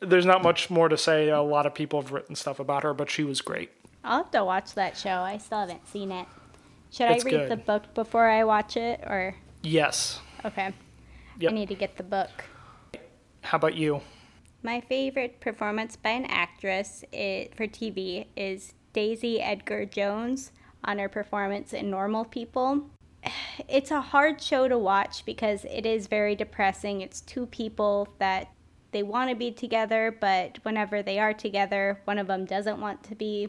[0.00, 1.28] there's not much more to say.
[1.28, 3.70] A lot of people have written stuff about her, but she was great.
[4.04, 5.20] I'll have to watch that show.
[5.20, 6.26] I still haven't seen it.
[6.92, 7.50] Should It's I read good.
[7.50, 10.20] the book before I watch it, or Yes.
[10.44, 10.72] okay?
[11.38, 11.52] Yep.
[11.52, 12.30] I need to get the book.
[13.42, 14.00] How about you?
[14.62, 20.52] My favorite performance by an actress for TV is Daisy Edgar Jones
[20.84, 22.90] on her performance in Normal People.
[23.68, 27.02] It's a hard show to watch because it is very depressing.
[27.02, 28.48] It's two people that
[28.92, 33.02] they want to be together, but whenever they are together, one of them doesn't want
[33.04, 33.48] to be.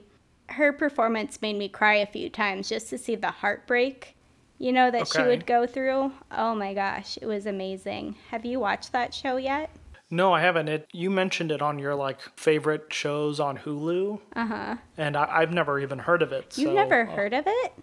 [0.49, 4.15] Her performance made me cry a few times just to see the heartbreak,
[4.57, 6.11] you know, that she would go through.
[6.31, 8.15] Oh my gosh, it was amazing.
[8.29, 9.69] Have you watched that show yet?
[10.13, 10.67] No, I haven't.
[10.67, 14.75] It you mentioned it on your like favorite shows on Hulu, Uh huh.
[14.97, 16.57] and I, I've never even heard of it.
[16.57, 17.73] You've so, never uh, heard of it?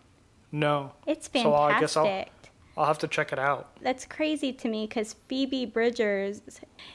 [0.53, 0.93] No.
[1.07, 1.77] It's So fantastic.
[1.77, 2.25] I guess I'll-
[2.77, 3.71] I'll have to check it out.
[3.83, 6.43] That's crazy to me because Phoebe Bridgers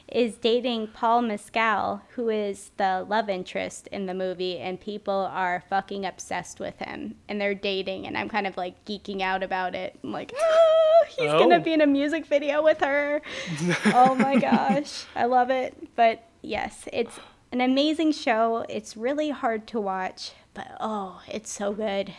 [0.08, 5.62] is dating Paul Mescal, who is the love interest in the movie, and people are
[5.68, 7.16] fucking obsessed with him.
[7.28, 9.98] And they're dating, and I'm kind of like geeking out about it.
[10.02, 11.38] I'm like, oh, he's Oh.
[11.38, 13.20] gonna be in a music video with her.
[13.92, 15.76] oh my gosh, I love it.
[15.94, 17.20] But yes, it's
[17.52, 18.64] an amazing show.
[18.70, 22.14] It's really hard to watch, but oh, it's so good.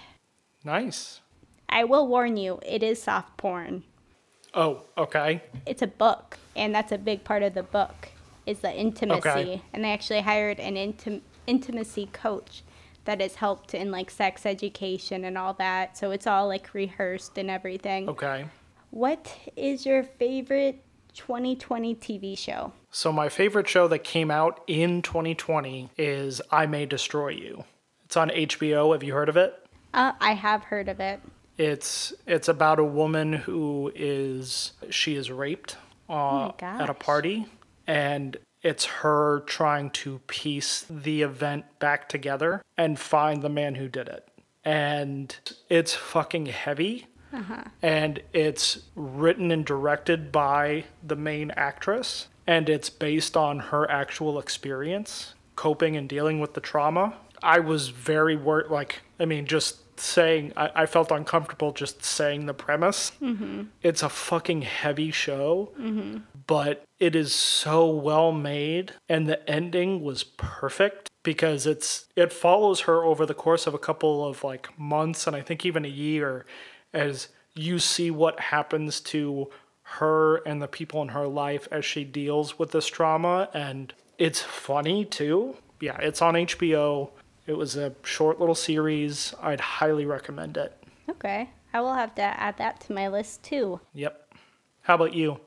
[0.63, 1.21] Nice.
[1.69, 3.83] I will warn you, it is soft porn.
[4.53, 5.41] Oh, okay.
[5.65, 8.09] It's a book, and that's a big part of the book
[8.45, 9.27] is the intimacy.
[9.29, 9.61] Okay.
[9.73, 12.63] And they actually hired an intim- intimacy coach
[13.05, 15.97] that has helped in like sex education and all that.
[15.97, 18.09] So it's all like rehearsed and everything.
[18.09, 18.45] Okay.
[18.91, 22.73] What is your favorite 2020 TV show?
[22.91, 27.65] So my favorite show that came out in 2020 is I May Destroy You.
[28.05, 28.93] It's on HBO.
[28.93, 29.53] Have you heard of it?
[29.93, 31.19] Uh, I have heard of it.
[31.57, 35.77] It's it's about a woman who is she is raped
[36.09, 37.47] uh, my at a party,
[37.87, 43.87] and it's her trying to piece the event back together and find the man who
[43.87, 44.27] did it.
[44.63, 45.37] And
[45.69, 47.07] it's fucking heavy.
[47.81, 54.39] And it's written and directed by the main actress, and it's based on her actual
[54.39, 57.15] experience coping and dealing with the trauma.
[57.43, 62.45] I was very worried, like, I mean, just saying, I, I felt uncomfortable just saying
[62.45, 63.11] the premise.
[63.21, 63.63] Mm-hmm.
[63.81, 65.71] It's a fucking heavy show,
[66.47, 72.81] but it is so well made, and the ending was perfect because it's it follows
[72.81, 75.89] her over the course of a couple of like months and I think even a
[75.89, 76.45] year
[76.93, 79.49] as you see what happens to
[79.81, 84.41] her and the people in her life as she deals with this trauma and it's
[84.41, 85.57] funny too.
[85.81, 87.09] Yeah, it's on HBO.
[87.47, 89.33] It was a short little series.
[89.41, 90.75] I'd highly recommend it.
[91.09, 91.49] Okay.
[91.73, 93.79] I will have to add that to my list too.
[93.93, 94.33] Yep.
[94.81, 95.39] How about you?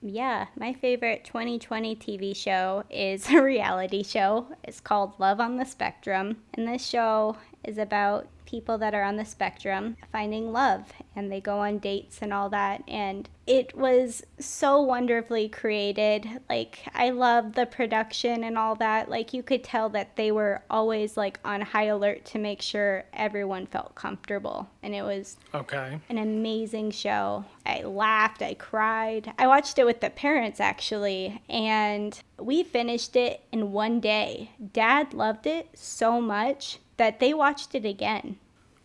[0.00, 4.46] Yeah, my favorite 2020 TV show is a reality show.
[4.64, 6.36] It's called Love on the Spectrum.
[6.54, 11.40] And this show is about people that are on the spectrum finding love and they
[11.40, 12.82] go on dates and all that.
[12.88, 16.26] And it was so wonderfully created.
[16.48, 19.10] Like, I love the production and all that.
[19.10, 23.04] Like, you could tell that they were always like on high alert to make sure
[23.12, 24.70] everyone felt comfortable.
[24.82, 26.00] And it was Okay.
[26.08, 27.44] an amazing show.
[27.66, 29.30] I laughed, I cried.
[29.38, 34.52] I watched it with the parents actually, and we finished it in one day.
[34.72, 38.36] Dad loved it so much that they watched it again.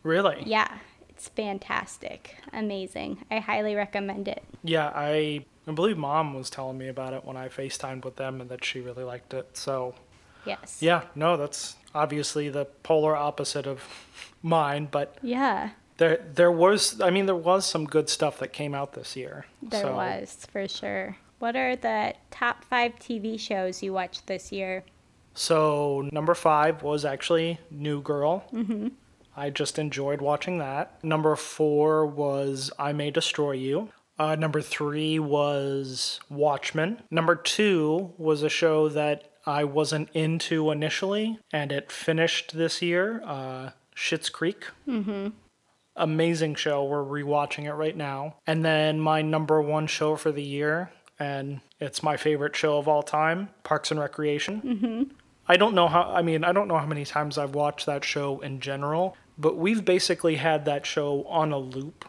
[0.03, 0.43] Really?
[0.45, 2.37] Yeah, it's fantastic.
[2.51, 3.19] Amazing.
[3.29, 4.43] I highly recommend it.
[4.63, 8.41] Yeah, I I believe mom was telling me about it when I FaceTimed with them
[8.41, 9.55] and that she really liked it.
[9.57, 9.95] So,
[10.45, 10.79] Yes.
[10.81, 13.81] yeah, no, that's obviously the polar opposite of
[14.43, 18.73] mine, but Yeah, there there was I mean there was some good stuff that came
[18.75, 19.45] out this year.
[19.61, 21.17] there so, was for sure.
[21.39, 24.83] What are the top five TV shows you watched this year?
[25.33, 28.43] So, number 5 was actually New Girl.
[28.53, 28.91] Mhm.
[29.35, 31.03] I just enjoyed watching that.
[31.03, 33.89] Number 4 was I May Destroy You.
[34.19, 37.01] Uh, number three was Watchmen.
[37.09, 43.23] Number two was a show that I wasn't into initially, and it finished this year.
[43.25, 44.65] Uh, Schitt's Creek.
[44.87, 45.29] Mm-hmm.
[45.95, 46.83] Amazing show.
[46.83, 48.35] We're rewatching it right now.
[48.47, 52.87] And then my number one show for the year, and it's my favorite show of
[52.87, 54.61] all time, Parks and Recreation.
[54.61, 55.03] Mm-hmm.
[55.47, 56.03] I don't know how.
[56.03, 59.57] I mean, I don't know how many times I've watched that show in general, but
[59.57, 62.05] we've basically had that show on a loop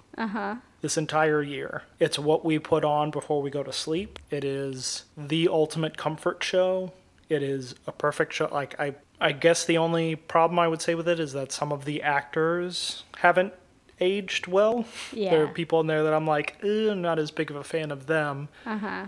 [0.80, 1.82] this entire year.
[1.98, 4.18] It's what we put on before we go to sleep.
[4.30, 6.92] It is the ultimate comfort show.
[7.28, 8.48] It is a perfect show.
[8.52, 11.72] Like I I guess the only problem I would say with it is that some
[11.72, 13.52] of the actors haven't
[14.00, 14.84] aged well.
[15.12, 15.30] Yeah.
[15.30, 17.64] There are people in there that I'm like, "Eh, I'm not as big of a
[17.64, 19.06] fan of them, Uh huh.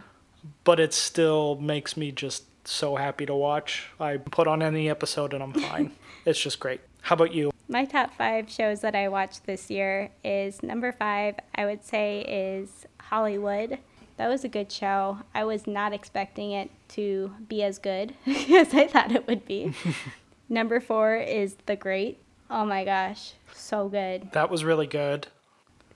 [0.64, 3.89] but it still makes me just so happy to watch.
[4.01, 5.93] I put on any episode and I'm fine.
[6.25, 6.81] it's just great.
[7.03, 7.53] How about you?
[7.69, 12.21] My top five shows that I watched this year is number five, I would say,
[12.23, 13.79] is Hollywood.
[14.17, 15.19] That was a good show.
[15.35, 19.73] I was not expecting it to be as good as I thought it would be.
[20.49, 22.19] number four is The Great.
[22.49, 24.31] Oh my gosh, so good.
[24.33, 25.27] That was really good.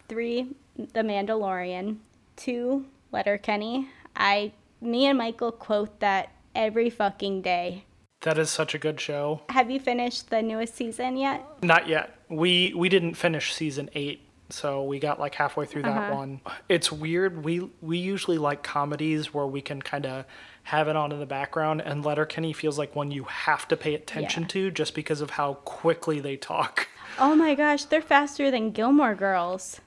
[0.08, 1.98] Three, The Mandalorian.
[2.36, 3.88] Two, Letterkenny.
[4.16, 7.84] I, me and Michael quote that every fucking day.
[8.22, 9.40] That is such a good show.
[9.48, 11.42] Have you finished the newest season yet?
[11.62, 12.14] Not yet.
[12.28, 14.20] We we didn't finish season eight,
[14.50, 16.14] so we got like halfway through that Uh-huh.
[16.14, 16.40] one.
[16.68, 17.44] It's weird.
[17.44, 20.26] We we usually like comedies where we can kind of
[20.64, 23.94] have it on in the background, and Letterkenny feels like one you have to pay
[23.94, 24.48] attention Yeah.
[24.48, 26.88] to just because of how quickly they talk.
[27.18, 29.80] Oh my gosh, they're faster than Gilmore Girls.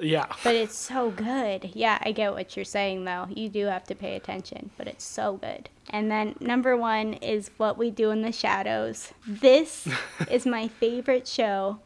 [0.00, 0.26] Yeah.
[0.44, 1.70] But it's so good.
[1.74, 3.26] Yeah, I get what you're saying though.
[3.30, 5.68] You do have to pay attention, but it's so good.
[5.90, 9.12] And then number one is What We Do in the Shadows.
[9.26, 9.88] This
[10.30, 11.80] is my favorite show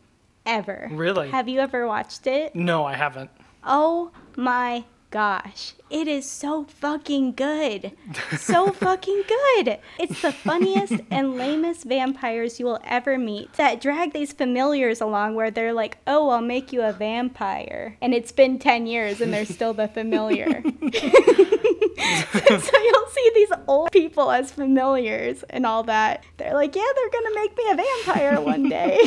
[0.47, 0.89] ever.
[0.93, 1.31] Really?
[1.31, 2.55] Have you ever watched it?
[2.55, 3.31] No, I haven't.
[3.63, 5.75] Oh my gosh.
[5.91, 7.93] It is so fucking good.
[8.39, 9.79] So fucking good.
[9.99, 15.35] It's the funniest and lamest vampires you will ever meet that drag these familiars along
[15.35, 17.97] where they're like, oh, I'll make you a vampire.
[18.01, 20.63] And it's been 10 years and they're still the familiar.
[20.93, 26.23] so you'll see these old people as familiars and all that.
[26.37, 28.99] They're like, yeah, they're going to make me a vampire one day.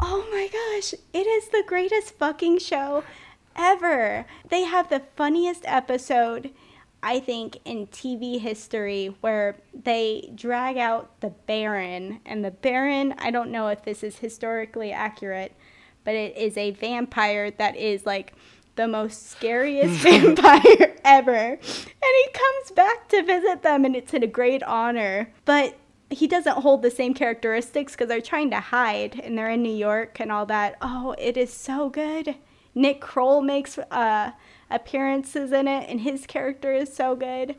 [0.00, 3.02] oh my gosh, it is the greatest fucking show
[3.56, 4.26] ever.
[4.48, 6.50] They have the funniest episode,
[7.02, 12.20] I think, in TV history where they drag out the Baron.
[12.24, 15.52] And the Baron, I don't know if this is historically accurate,
[16.04, 18.34] but it is a vampire that is like
[18.76, 21.34] the most scariest vampire ever.
[21.34, 25.32] And he comes back to visit them, and it's a great honor.
[25.44, 25.76] But
[26.10, 29.74] he doesn't hold the same characteristics because they're trying to hide and they're in New
[29.74, 30.76] York and all that.
[30.80, 32.36] Oh, it is so good.
[32.76, 34.32] Nick Kroll makes uh,
[34.70, 37.56] appearances in it, and his character is so good.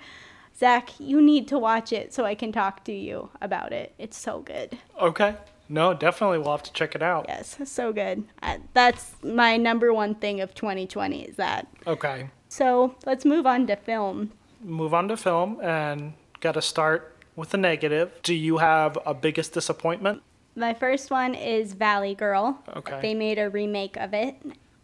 [0.57, 3.93] Zach, you need to watch it so I can talk to you about it.
[3.97, 4.78] It's so good.
[5.01, 5.36] Okay.
[5.70, 7.26] No, definitely we'll have to check it out.
[7.28, 8.24] Yes, so good.
[8.41, 11.68] Uh, that's my number one thing of 2020 is that.
[11.86, 12.30] Okay.
[12.47, 14.32] So let's move on to film.
[14.61, 18.11] Move on to film and got to start with the negative.
[18.24, 20.22] Do you have a biggest disappointment?
[20.55, 22.63] My first one is Valley Girl.
[22.76, 22.99] Okay.
[23.01, 24.36] They made a remake of it.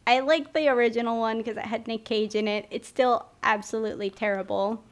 [0.06, 2.68] I like the original one because it had Nick Cage in it.
[2.72, 4.84] It's still absolutely terrible,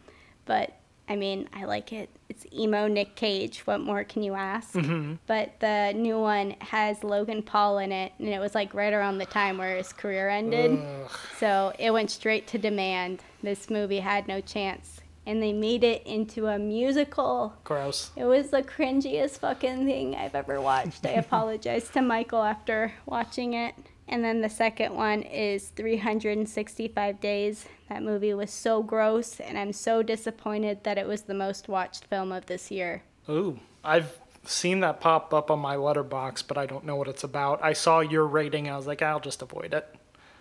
[0.46, 0.78] but
[1.12, 2.10] I mean, I like it.
[2.30, 3.60] It's emo Nick Cage.
[3.66, 4.74] What more can you ask?
[4.76, 5.16] Mm-hmm.
[5.28, 9.18] But the new one has Logan Paul in it, and it was like right around
[9.18, 10.80] the time where his career ended.
[10.80, 11.12] Ugh.
[11.38, 13.22] So it went straight to demand.
[13.44, 15.02] This movie had no chance.
[15.26, 17.54] And they made it into a musical.
[17.66, 18.12] Gross.
[18.16, 21.06] It was the cringiest fucking thing I've ever watched.
[21.06, 23.76] I apologize to Michael after watching it.
[24.08, 27.66] And then the second one is 365 Days.
[27.90, 32.06] That movie was so gross, and I'm so disappointed that it was the most watched
[32.06, 33.04] film of this year.
[33.30, 37.24] Ooh, I've seen that pop up on my Letterboxd, but I don't know what it's
[37.24, 37.64] about.
[37.64, 38.70] I saw your rating.
[38.70, 39.96] I was like, I'll just avoid it.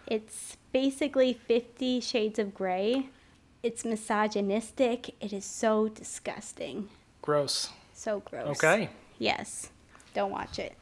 [0.07, 3.09] It's basically Fifty Shades of Grey.
[3.63, 5.15] It's misogynistic.
[5.21, 6.89] It is so disgusting.
[7.23, 7.69] Gross.
[7.93, 8.57] So gross.
[8.57, 8.89] Okay.
[9.19, 9.69] Yes.
[10.15, 10.75] Don't watch it.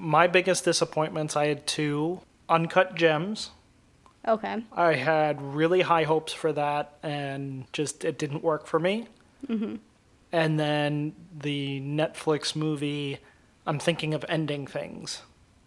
[0.00, 2.20] My biggest disappointments, I had two.
[2.48, 3.50] Uncut Gems.
[4.26, 4.62] Okay.
[4.72, 9.06] I had really high hopes for that, and just it didn't work for me.
[9.46, 9.76] Mm-hmm.
[10.32, 13.18] And then the Netflix movie,
[13.66, 15.22] I'm thinking of ending things.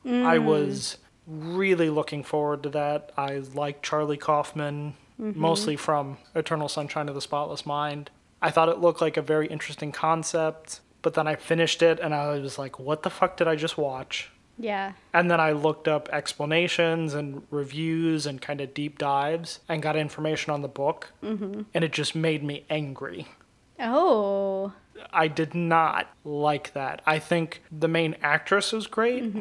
[0.06, 0.26] Mm.
[0.26, 3.12] I was really looking forward to that.
[3.18, 8.10] I like Charlie Kaufman, mostly from Eternal Sunshine of the Spotless Mind.
[8.42, 12.14] I thought it looked like a very interesting concept, but then I finished it and
[12.14, 14.32] I was like, what the fuck did I just watch?
[14.58, 14.94] Yeah.
[15.14, 19.96] And then I looked up explanations and reviews and kind of deep dives and got
[19.96, 21.14] information on the book.
[21.24, 21.62] Mm-hmm.
[21.74, 23.28] And it just made me angry.
[23.80, 24.74] Oh.
[25.14, 27.02] I did not like that.
[27.06, 29.34] I think the main actress was great.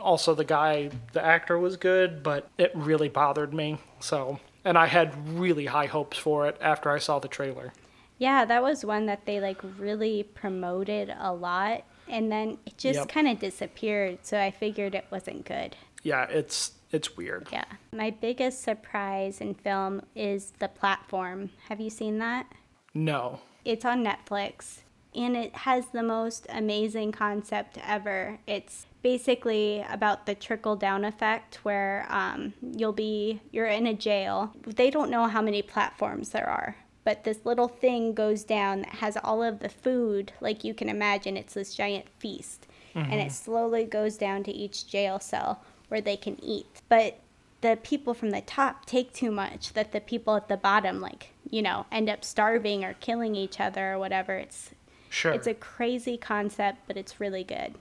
[0.00, 3.78] Also, the guy, the actor was good, but it really bothered me.
[4.00, 7.72] So, and I had really high hopes for it after I saw the trailer.
[8.20, 12.98] Yeah, that was one that they like really promoted a lot and then it just
[13.00, 13.08] Yep.
[13.08, 15.74] kind of disappeared, so I figured it wasn't good.
[16.02, 17.48] Yeah, it's it's weird.
[17.52, 17.64] Yeah.
[17.92, 21.50] My biggest surprise in film is The Platform.
[21.68, 22.46] Have you seen that?
[22.94, 23.40] No.
[23.64, 24.80] It's on Netflix.
[25.14, 28.38] and it has the most amazing concept ever.
[28.46, 34.52] It's basically about the trickle down effect where um, you'll be you're in a jail
[34.66, 38.94] they don't know how many platforms there are but this little thing goes down that
[38.96, 43.10] has all of the food like you can imagine it's this giant feast mm-hmm.
[43.10, 47.18] and it slowly goes down to each jail cell where they can eat but
[47.60, 51.30] the people from the top take too much that the people at the bottom like
[51.50, 54.70] you know end up starving or killing each other or whatever it's
[55.08, 57.74] sure it's a crazy concept but it's really good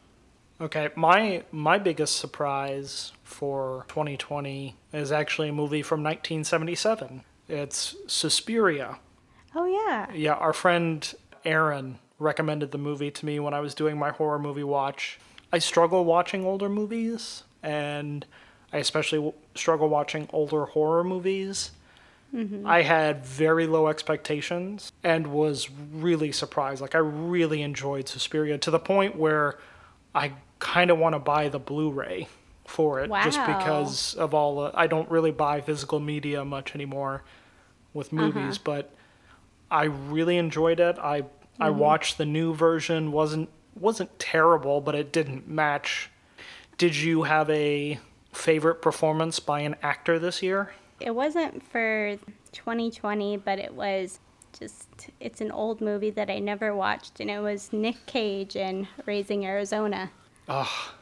[0.61, 7.23] Okay, my my biggest surprise for 2020 is actually a movie from 1977.
[7.47, 8.99] It's Suspiria.
[9.59, 10.07] Oh yeah.
[10.13, 14.39] Yeah, our friend Aaron recommended the movie to me when I was doing my horror
[14.39, 15.19] movie watch.
[15.51, 18.25] I struggle watching older movies and
[18.71, 21.71] I especially struggle watching older horror movies.
[22.33, 22.65] Mm-hmm.
[22.65, 26.79] I had very low expectations and was really surprised.
[26.79, 29.59] Like I really enjoyed Suspiria to the point where
[30.15, 32.29] I kind of want to buy the Blu-ray
[32.65, 33.25] for it wow.
[33.25, 37.23] just because of all the, I don't really buy physical media much anymore
[37.93, 38.63] with movies, uh-huh.
[38.63, 38.95] but
[39.71, 40.97] I really enjoyed it.
[40.99, 41.63] I mm-hmm.
[41.63, 46.09] I watched the new version wasn't wasn't terrible, but it didn't match.
[46.77, 47.99] Did you have a
[48.31, 50.71] favorite performance by an actor this year?
[50.99, 52.17] It wasn't for
[52.51, 54.19] 2020, but it was
[54.57, 58.87] just it's an old movie that I never watched and it was Nick Cage in
[59.05, 60.11] Raising Arizona.
[60.47, 60.93] Oh,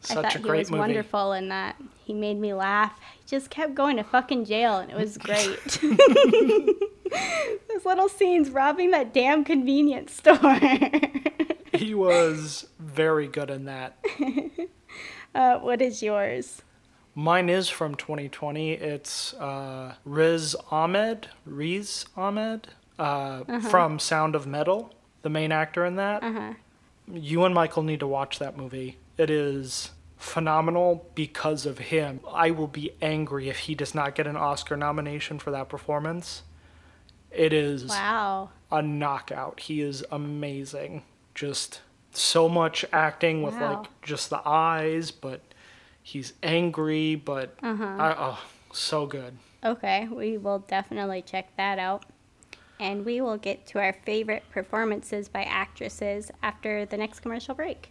[0.00, 0.78] such I thought he was movie.
[0.78, 1.76] wonderful in that.
[2.04, 2.98] He made me laugh.
[3.18, 5.80] He just kept going to fucking jail, and it was great.
[7.68, 10.54] Those little scenes robbing that damn convenience store.
[11.72, 13.98] he was very good in that.
[15.34, 16.62] Uh, what is yours?
[17.14, 18.72] Mine is from 2020.
[18.72, 23.02] It's uh, Riz Ahmed, Riz Ahmed, uh,
[23.46, 23.60] uh-huh.
[23.68, 26.22] from Sound of Metal, the main actor in that.
[26.22, 26.54] Uh-huh
[27.12, 28.98] you and Michael need to watch that movie.
[29.16, 32.20] It is phenomenal because of him.
[32.30, 36.42] I will be angry if he does not get an Oscar nomination for that performance.
[37.36, 38.48] It is wow.
[38.72, 39.60] a knockout.
[39.60, 41.02] He is amazing.
[41.34, 41.82] Just
[42.12, 43.80] so much acting with wow.
[43.80, 45.42] like just the eyes, but
[46.02, 47.84] he's angry, but uh-huh.
[47.84, 48.38] I, oh,
[48.72, 49.36] so good.
[49.62, 52.06] Okay, we will definitely check that out
[52.80, 57.90] and we will get to our favorite performances by actresses after the next commercial break.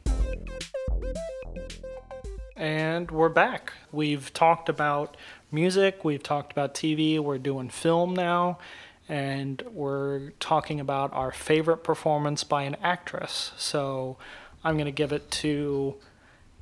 [2.55, 3.73] And we're back.
[3.91, 5.17] We've talked about
[5.51, 8.59] music, we've talked about TV, we're doing film now,
[9.07, 13.51] and we're talking about our favorite performance by an actress.
[13.57, 14.17] So
[14.63, 15.95] I'm going to give it to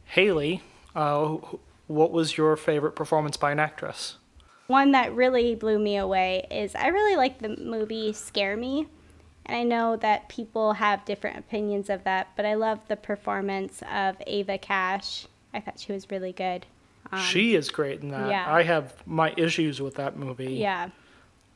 [0.06, 0.62] Haley.
[0.96, 1.38] Uh,
[1.88, 4.18] what was your favorite performance by an actress?
[4.68, 8.88] One that really blew me away is I really like the movie Scare Me.
[9.46, 13.84] And I know that people have different opinions of that, but I love the performance
[13.92, 15.28] of Aya Cash.
[15.54, 16.66] I thought she was really good.
[17.12, 18.30] Um, she is great in that.
[18.30, 18.46] Yeah.
[18.48, 20.54] I have my issues with that movie.
[20.54, 20.90] Yeah.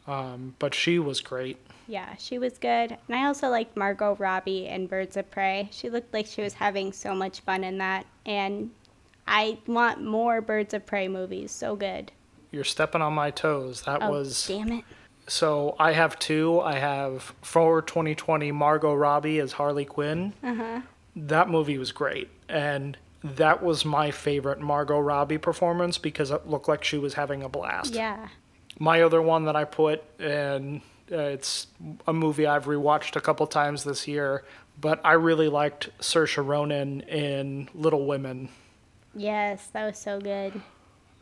[0.07, 1.57] Um, but she was great.
[1.87, 2.97] Yeah, she was good.
[3.07, 5.69] And I also liked Margot Robbie in Birds of Prey.
[5.71, 8.05] She looked like she was having so much fun in that.
[8.25, 8.71] And
[9.27, 11.51] I want more Birds of Prey movies.
[11.51, 12.11] So good
[12.51, 13.81] you're stepping on my toes.
[13.83, 14.85] That oh, was damn it.
[15.27, 16.61] So I have two.
[16.61, 20.33] I have for 2020 Margot Robbie as Harley Quinn.
[20.43, 20.81] Uh-huh.
[21.15, 26.67] That movie was great, and that was my favorite Margot Robbie performance because it looked
[26.67, 27.93] like she was having a blast.
[27.93, 28.29] Yeah.
[28.79, 31.67] My other one that I put, and uh, it's
[32.07, 34.43] a movie I've rewatched a couple times this year,
[34.79, 38.49] but I really liked Saoirse Ronan in Little Women.
[39.15, 40.61] Yes, that was so good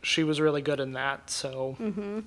[0.06, 1.28] she was really good in that.
[1.28, 2.20] So, mm-hmm.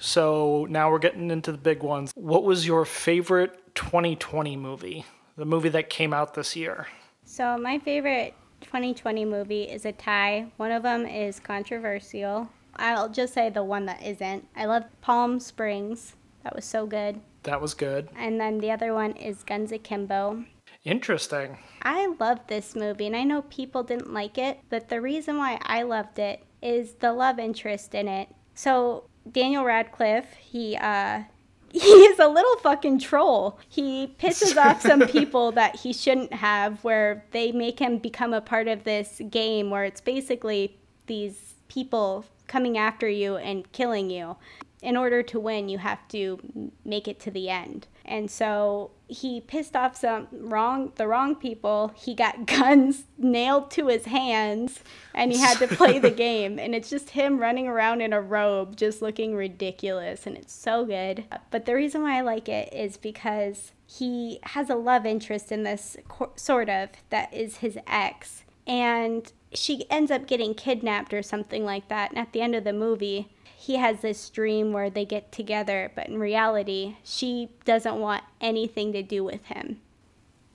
[0.00, 2.12] so now we're getting into the big ones.
[2.14, 5.04] What was your favorite 2020 movie?
[5.36, 6.86] The movie that came out this year.
[7.24, 10.46] So my favorite 2020 movie is a tie.
[10.56, 12.48] One of them is controversial.
[12.78, 14.48] I'll just say the one that isn't.
[14.56, 16.14] I love Palm Springs.
[16.42, 17.20] That was so good.
[17.42, 18.08] That was good.
[18.16, 20.44] And then the other one is Guns Akimbo.
[20.84, 21.58] Interesting.
[21.82, 25.58] I love this movie, and I know people didn't like it, but the reason why
[25.62, 28.28] I loved it is the love interest in it.
[28.54, 31.22] So Daniel Radcliffe, he uh
[31.72, 33.58] he is a little fucking troll.
[33.68, 38.40] He pisses off some people that he shouldn't have where they make him become a
[38.40, 44.36] part of this game where it's basically these people coming after you and killing you.
[44.82, 47.88] In order to win, you have to make it to the end.
[48.04, 51.92] And so he pissed off some wrong the wrong people.
[51.96, 54.80] He got guns nailed to his hands
[55.14, 58.20] and he had to play the game and it's just him running around in a
[58.20, 61.24] robe just looking ridiculous and it's so good.
[61.50, 65.62] But the reason why I like it is because he has a love interest in
[65.62, 65.96] this
[66.36, 71.88] sort of that is his ex and she ends up getting kidnapped or something like
[71.88, 75.32] that and at the end of the movie he has this dream where they get
[75.32, 79.80] together but in reality she doesn't want anything to do with him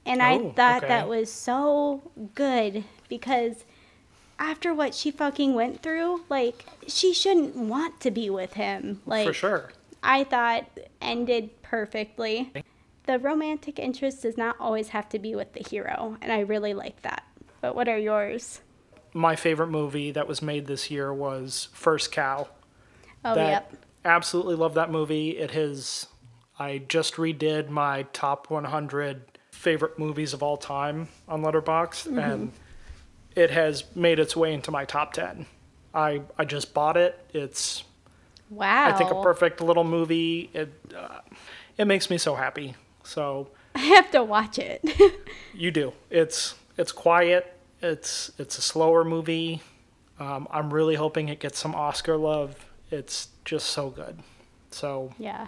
[0.05, 0.87] and i Oh, thought okay.
[0.87, 3.65] that was so good because
[4.39, 9.27] after what she fucking went through like she shouldn't want to be with him like
[9.27, 9.71] For sure.
[10.03, 10.65] I thought
[10.99, 12.51] ended perfectly.
[13.05, 16.73] The romantic interest does not always have to be with the hero, and I really
[16.73, 17.23] like that.
[17.61, 18.61] But what are yours?
[19.13, 22.47] My favorite movie that was made this year was First Cow.
[23.25, 23.73] Oh, that yep.
[24.05, 25.31] absolutely love that movie.
[25.37, 26.07] It has
[26.57, 32.19] I just redid my top 100 favorite movies of all time on Letterboxd Mm-hmm.
[32.19, 32.51] and
[33.35, 35.45] it has made its way into my top 10.
[35.93, 37.19] I I just bought it.
[37.33, 37.83] It's
[38.49, 38.87] Wow.
[38.89, 40.49] I think a perfect little movie.
[40.53, 41.19] It uh,
[41.77, 42.75] it makes me so happy.
[43.03, 44.83] So I have to watch it.
[45.53, 45.93] you do.
[46.09, 47.53] It's it's quiet.
[47.81, 49.61] It's it's a slower movie.
[50.19, 52.55] Um, I'm really hoping it gets some Oscar love.
[52.91, 54.19] It's just so good.
[54.69, 55.47] So yeah.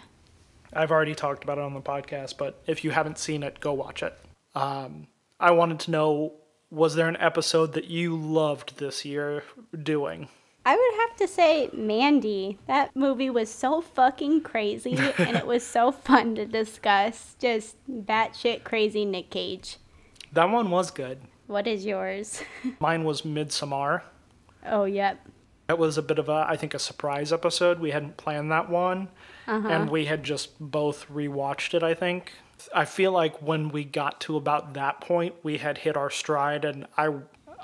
[0.76, 3.74] I've already talked about it on the podcast, but if you haven't seen it, go
[3.74, 4.18] watch it.
[4.56, 5.08] Um,
[5.40, 6.34] I wanted to know
[6.72, 9.44] was there an episode that you loved this year
[9.84, 10.28] doing?
[10.66, 12.58] I would have to say Mandy.
[12.68, 17.36] That movie was so fucking crazy and it was so fun to discuss.
[17.40, 19.78] Just batshit crazy Nick Cage.
[20.32, 21.20] That one was good.
[21.54, 22.42] What is yours?
[22.80, 24.02] Mine was Midsommar.
[24.66, 25.24] oh, yep.
[25.68, 27.80] That was a bit of a, I think, a surprise episode.
[27.80, 29.10] We hadn't planned that one,
[29.46, 29.68] uh-huh.
[29.68, 31.84] and we had just both rewatched it.
[31.84, 32.34] I think.
[32.74, 36.66] I feel like when we got to about that point, we had hit our stride,
[36.66, 37.10] and I,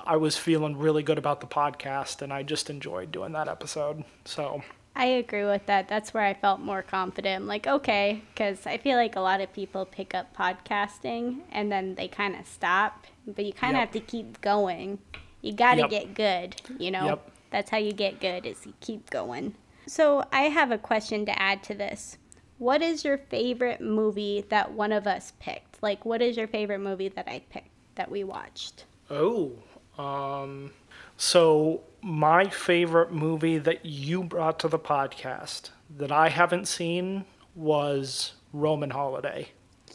[0.06, 4.04] I was feeling really good about the podcast, and I just enjoyed doing that episode.
[4.24, 4.62] So
[4.96, 5.88] I agree with that.
[5.88, 7.42] That's where I felt more confident.
[7.44, 11.72] I'm like, okay, because I feel like a lot of people pick up podcasting and
[11.72, 13.06] then they kind of stop,
[13.36, 13.94] but you kind of Yep.
[13.94, 15.00] have to keep going.
[15.42, 15.90] You got to Yep.
[15.90, 17.06] get good, you know?
[17.06, 17.32] Yep.
[17.52, 19.56] That's how you get good is you keep going.
[19.88, 22.18] So I have a question to add to this.
[22.58, 25.82] What is your favorite movie that one of us picked?
[25.82, 28.84] Like, what is your favorite movie that I picked that we watched?
[29.10, 29.54] Oh,
[29.98, 30.72] um,
[31.18, 37.26] so my favorite movie that you brought to the podcast that I haven't seen
[37.56, 39.50] was Roman Holiday.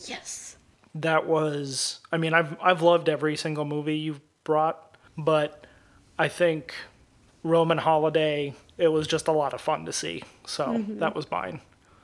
[0.06, 0.56] Yes.
[0.94, 5.66] That was, I mean, I've I've loved every single movie you've brought, but
[6.18, 6.74] I think
[7.42, 10.22] Roman Holiday it was just a lot of fun to see.
[10.46, 10.98] So mm-hmm.
[10.98, 11.60] that was mine.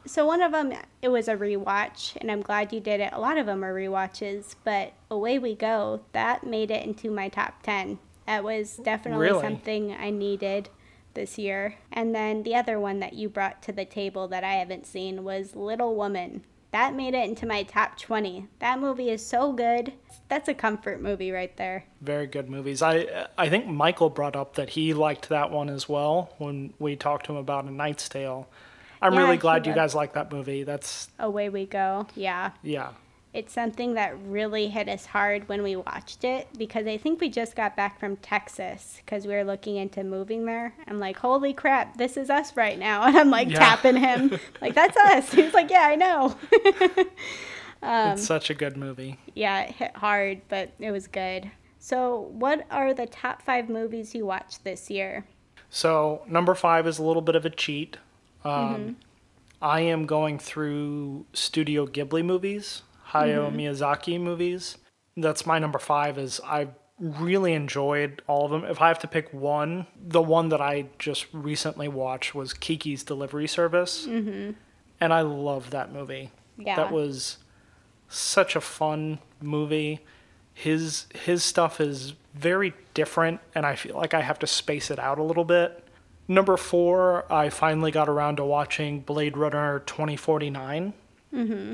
[0.07, 0.72] So one of them,
[1.03, 3.12] it was a rewatch, and I'm glad you did it.
[3.12, 7.28] A lot of them are rewatches, but Away We Go, that made it into my
[7.28, 7.99] top 10.
[8.26, 9.43] That was definitely Really?
[9.43, 10.70] something I needed
[11.14, 11.76] this year.
[11.93, 15.22] And then the other one that you brought to the table that I haven't seen
[15.22, 16.45] was Little Women.
[16.73, 18.47] That made it into my top 20.
[18.61, 19.93] That movie is so good.
[20.29, 21.85] That's a comfort movie right there.
[22.01, 22.83] Very good movies.
[22.83, 26.95] I I think Michael brought up that he liked that one as well when we
[26.95, 28.49] talked to him about A Knight's Tale.
[29.03, 30.62] I'm Yeah, really glad you guys like that movie.
[30.62, 32.07] That's Away We Go.
[32.14, 32.53] Yeah.
[32.62, 32.91] yeah.
[33.33, 37.28] It's something that really hit us hard when we watched it because I think we
[37.28, 40.74] just got back from Texas because we were looking into moving there.
[40.89, 43.03] I'm like, holy crap, this is us right now.
[43.07, 43.59] And I'm like Yeah.
[43.61, 45.33] tapping him, like, that's us.
[45.33, 46.37] He was like, yeah, I know.
[47.83, 49.16] Um, it's such a good movie.
[49.35, 51.51] yeah, it hit hard, but it was good.
[51.78, 55.24] So, what are the top five movies you watched this year?
[55.70, 57.97] So number five is a little bit of a cheat.
[58.45, 58.91] Um, Mm-hmm.
[59.62, 62.83] I am going through Studio Ghibli movies,
[63.13, 63.59] Hayao Mm-hmm.
[63.59, 64.79] Miyazaki movies.
[65.17, 66.19] That's my number five.
[66.19, 66.69] Is I
[67.01, 68.65] really enjoyed all of them.
[68.65, 73.03] If I have to pick one, the one that I just recently watched was Kiki's
[73.03, 74.53] Delivery Service, mm-hmm.
[75.01, 76.31] and I love that movie.
[76.57, 76.77] Yeah.
[76.77, 77.39] That was
[78.09, 80.01] such a fun movie.
[80.53, 84.99] His his stuff is very different, and I feel like I have to space it
[84.99, 85.85] out a little bit.
[86.29, 90.93] Number four, I finally got around to watching Blade Runner 2049.
[91.35, 91.73] Mm-hmm.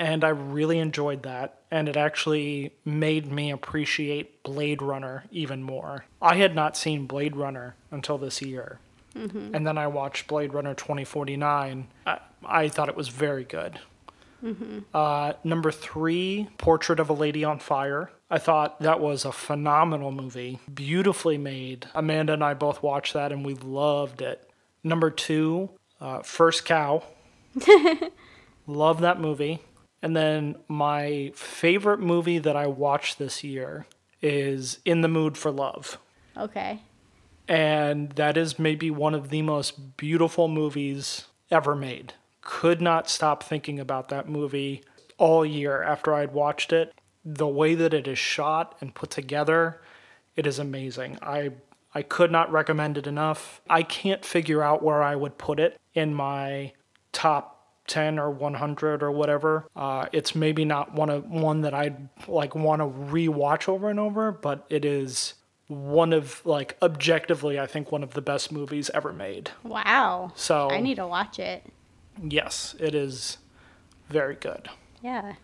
[0.00, 6.06] And I really enjoyed that, and it actually made me appreciate Blade Runner even more.
[6.22, 8.78] I had not seen Blade Runner until this year.
[9.14, 11.88] And then I watched Blade Runner 2049.
[12.06, 13.78] I, I thought it was very good.
[14.94, 18.10] Uh, number three, Portrait of a Lady on Fire.
[18.30, 21.88] I thought that was a phenomenal movie, beautifully made.
[21.94, 24.48] Amanda and I both watched that and we loved it.
[24.82, 25.70] Number two,
[26.00, 27.02] uh, First Cow.
[28.66, 29.60] Love that movie.
[30.02, 33.86] And then my favorite movie that I watched this year
[34.22, 35.98] is In the Mood for Love.
[36.36, 36.80] Okay.
[37.48, 42.14] And that is maybe one of the most beautiful movies ever made.
[42.42, 44.82] Could not stop thinking about that movie.
[45.18, 46.94] all year after I'd watched it.
[47.24, 49.82] The way that it is shot and put together,
[50.34, 51.18] it is amazing.
[51.20, 51.50] I
[51.94, 53.60] I could not recommend it enough.
[53.68, 56.72] I can't figure out where I would put it in my
[57.12, 57.59] top
[57.90, 59.66] 10 or 100 or whatever.
[59.74, 63.98] Uh, it's maybe not one of one that I'd like want to rewatch over and
[63.98, 65.34] over, but it is
[65.66, 69.50] one of like objectively I think one of the best movies ever made.
[69.64, 70.32] Wow.
[70.36, 71.64] So I need to watch it.
[72.22, 73.38] Yes, it is
[74.08, 74.70] very good.
[75.02, 75.34] Yeah.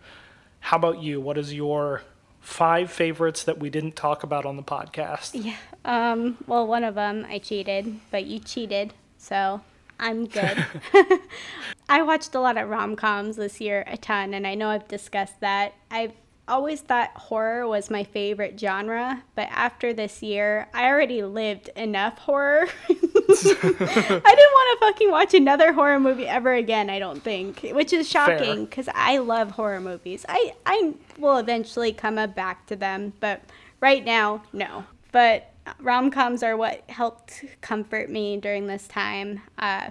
[0.61, 1.19] How about you?
[1.19, 2.03] What is your
[2.39, 5.31] five favorites that we didn't talk about on the podcast?
[5.33, 5.57] Yeah.
[5.83, 9.61] Um, well, one of them I cheated, but you cheated, so
[9.99, 10.65] I'm good.
[11.89, 14.87] I watched a lot of rom coms this year, a ton, and I know I've
[14.87, 15.73] discussed that.
[15.89, 16.13] I've
[16.47, 22.17] always thought horror was my favorite genre, but after this year, I already lived enough
[22.19, 22.67] horror.
[22.89, 22.93] I
[23.29, 28.07] didn't want to fucking watch another horror movie ever again, I don't think, which is
[28.07, 30.25] shocking because I love horror movies.
[30.27, 33.41] I, I will eventually come back to them, but
[33.81, 34.85] right now, no.
[35.11, 39.41] But rom coms are what helped comfort me during this time.
[39.57, 39.89] Uh,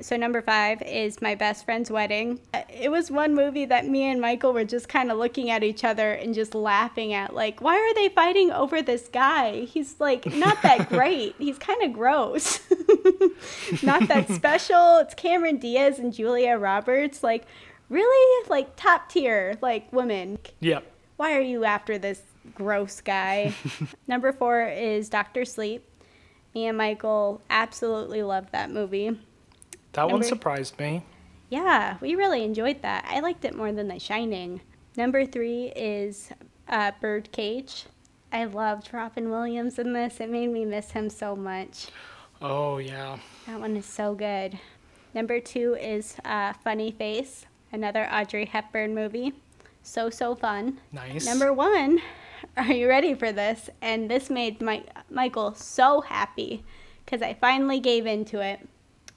[0.00, 2.40] so number five is my best friend's wedding.
[2.68, 5.84] It was one movie that me and Michael were just kind of looking at each
[5.84, 9.60] other and just laughing at, like, why are they fighting over this guy?
[9.60, 11.36] He's like not that great.
[11.38, 12.60] He's kind of gross.
[13.82, 14.98] not that special.
[14.98, 17.22] It's Cameron Diaz and Julia Roberts.
[17.22, 17.46] Like,
[17.88, 20.38] really, like top tier, like women.
[20.60, 20.90] Yep.
[21.16, 22.20] Why are you after this
[22.54, 23.54] gross guy?
[24.08, 25.88] Number four is Doctor Sleep.
[26.52, 29.16] Me and Michael absolutely loved that movie.
[29.94, 31.02] That Number, one surprised me.
[31.50, 33.04] Yeah, we really enjoyed that.
[33.08, 34.60] I liked it more than The Shining.
[34.96, 36.30] Number three is
[36.68, 37.86] uh, Birdcage.
[38.32, 40.20] I loved Robin Williams in this.
[40.20, 41.86] It made me miss him so much.
[42.42, 43.18] Oh, yeah.
[43.46, 44.58] That one is so good.
[45.14, 49.32] Number two is uh, Funny Face, another Audrey Hepburn movie.
[49.84, 50.80] So, so fun.
[50.90, 51.24] Nice.
[51.24, 52.00] Number one,
[52.56, 53.70] are you ready for this?
[53.80, 56.64] And this made my, Michael so happy
[57.04, 58.66] because I finally gave into it.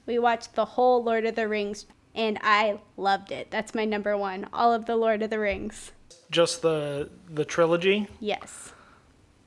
[0.08, 1.84] We watched the whole Lord of the Rings,
[2.14, 3.50] and I loved it.
[3.50, 4.46] That's my number one.
[4.54, 5.92] All of the Lord of the Rings.
[6.30, 8.08] Just the the trilogy.
[8.18, 8.72] Yes.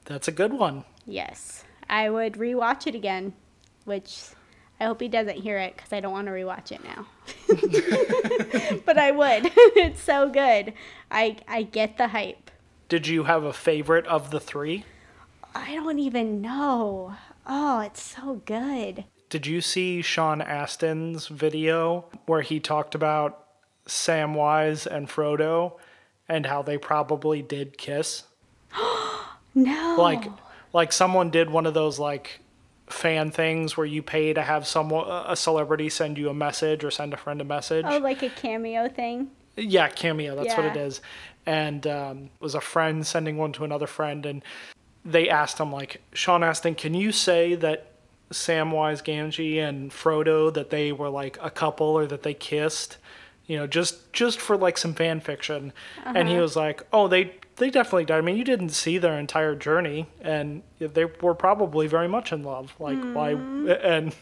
[0.05, 0.85] That's a good one.
[1.03, 3.33] Yes, I would rewatch it again,
[3.85, 4.21] which
[4.79, 7.07] I hope he doesn't hear it because I don't want to rewatch it now.
[8.85, 9.51] but I would.
[9.55, 10.73] it's so good.
[11.09, 12.51] I I get the hype.
[12.87, 14.85] Did you have a favorite of the three?
[15.55, 17.15] I don't even know.
[17.47, 19.05] Oh, it's so good.
[19.31, 23.47] Did you see Sean Astin's video where he talked about
[23.87, 25.79] Samwise and Frodo
[26.27, 28.23] and how they probably did kiss?
[29.55, 29.95] no.
[29.97, 30.25] Like
[30.73, 32.41] like someone did one of those like
[32.87, 36.91] fan things where you pay to have someone a celebrity send you a message or
[36.91, 37.85] send a friend a message.
[37.87, 39.31] Oh, like a cameo thing?
[39.55, 40.57] Yeah, cameo, that's yeah.
[40.57, 40.99] what it is.
[41.45, 44.43] And um, it was a friend sending one to another friend and
[45.05, 47.90] they asked him like, Sean Astin, can you say that
[48.31, 52.97] Samwise Gamgee and Frodo that they were like a couple or that they kissed,
[53.45, 55.73] you know, just just for like some fan fiction.
[55.99, 56.13] Uh-huh.
[56.15, 56.43] And he uh-huh.
[56.43, 58.15] was like, "Oh, they they definitely did.
[58.15, 62.43] I mean, you didn't see their entire journey, and they were probably very much in
[62.43, 62.73] love.
[62.79, 63.13] Like mm.
[63.13, 63.31] why?
[63.81, 64.15] And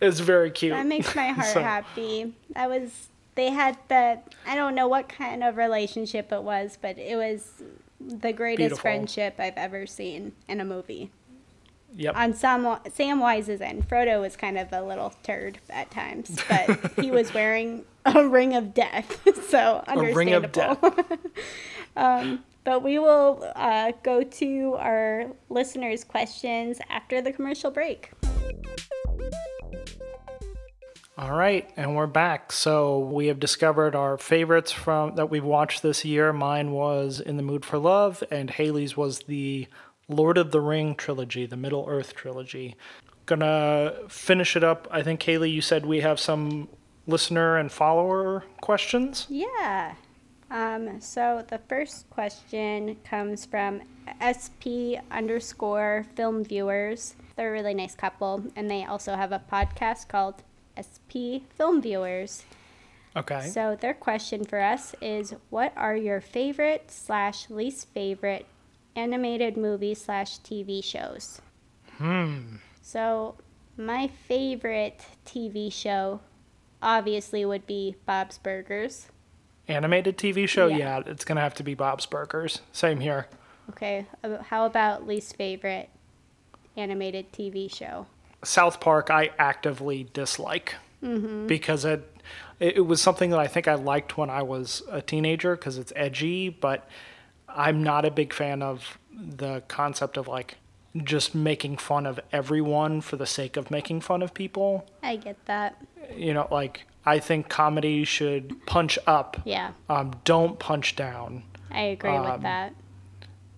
[0.00, 0.72] it's very cute.
[0.72, 1.62] That makes my heart so.
[1.62, 2.32] happy.
[2.54, 6.98] That was they had the I don't know what kind of relationship it was, but
[6.98, 7.62] it was
[8.00, 8.82] the greatest Beautiful.
[8.82, 11.10] friendship I've ever seen in a movie.
[11.96, 12.16] Yep.
[12.16, 17.10] On Sam Samwise's end, Frodo was kind of a little turd at times, but he
[17.10, 20.02] was wearing a ring of death, so understandable.
[20.02, 21.18] A ring of death.
[21.96, 28.10] um, but we will uh, go to our listeners' questions after the commercial break.
[31.16, 32.52] All right, and we're back.
[32.52, 36.32] So we have discovered our favorites from that we've watched this year.
[36.32, 39.66] Mine was In the Mood for Love, and Haley's was the
[40.08, 42.76] Lord of the Ring trilogy, the Middle Earth trilogy.
[43.26, 44.88] Gonna finish it up.
[44.90, 46.68] I think, Kaylee, you said we have some
[47.06, 49.26] listener and follower questions?
[49.28, 49.94] Yeah.
[50.50, 53.82] Um, so the first question comes from
[54.16, 57.16] SP underscore film viewers.
[57.36, 60.42] They're a really nice couple, and they also have a podcast called
[60.80, 62.44] SP Film Viewers.
[63.16, 63.48] Okay.
[63.48, 68.46] So their question for us is, what are your favorite slash least favorite
[68.98, 71.40] animated movies slash TV shows.
[71.98, 72.56] Hmm.
[72.82, 73.36] So,
[73.76, 76.20] my favorite TV show
[76.82, 79.06] obviously would be Bob's Burgers.
[79.68, 80.66] Animated TV show?
[80.66, 82.62] Yeah, yeah it's going to have to be Bob's Burgers.
[82.72, 83.28] Same here.
[83.70, 84.06] Okay.
[84.46, 85.90] How about least favorite
[86.76, 88.06] animated TV show?
[88.42, 91.46] South Park, I actively dislike mm-hmm.
[91.46, 92.16] because it
[92.58, 95.78] it, it was something that I think I liked when I was a teenager because
[95.78, 96.88] it's edgy, but
[97.48, 100.56] I'm not a big fan of the concept of like
[101.04, 104.86] just making fun of everyone for the sake of making fun of people.
[105.02, 105.80] I get that.
[106.14, 109.38] You know, like I think comedy should punch up.
[109.44, 109.72] Yeah.
[109.88, 111.42] Um, don't punch down.
[111.70, 112.74] I agree Um, with that.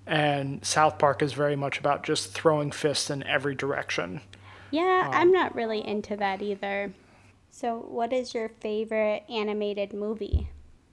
[0.07, 4.21] And South Park is very much about just throwing fists in every direction.
[4.73, 6.93] Yeah, um, I'm not really into that either.
[7.51, 10.49] So, what is your favorite animated movie?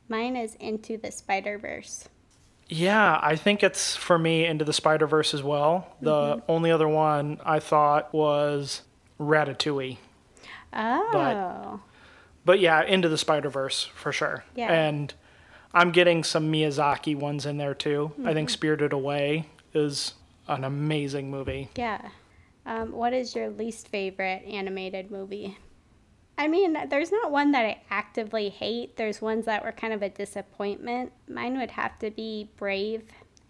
[0.10, 2.10] Mine is Into the Spider Verse.
[2.70, 5.96] Yeah, I think it's for me into the Spider Verse as well.
[6.02, 8.82] The only other one I thought was
[9.20, 9.98] Ratatouille.
[10.74, 11.80] Oh,
[12.46, 14.44] But yeah, into the Spider Verse for sure.
[14.56, 14.72] Yeah.
[14.72, 15.14] And
[15.74, 18.12] I'm getting some Miyazaki ones in there too.
[18.18, 18.34] I Mm-hmm.
[18.34, 20.14] think Spirited Away is
[20.48, 21.70] an amazing movie.
[21.76, 22.02] yeah.
[22.66, 25.58] Um, what is your least favorite animated movie?
[26.38, 28.96] I mean, there's not one that I actively hate.
[28.96, 31.12] There's ones that were kind of a disappointment.
[31.28, 33.04] Mine would have to be Brave.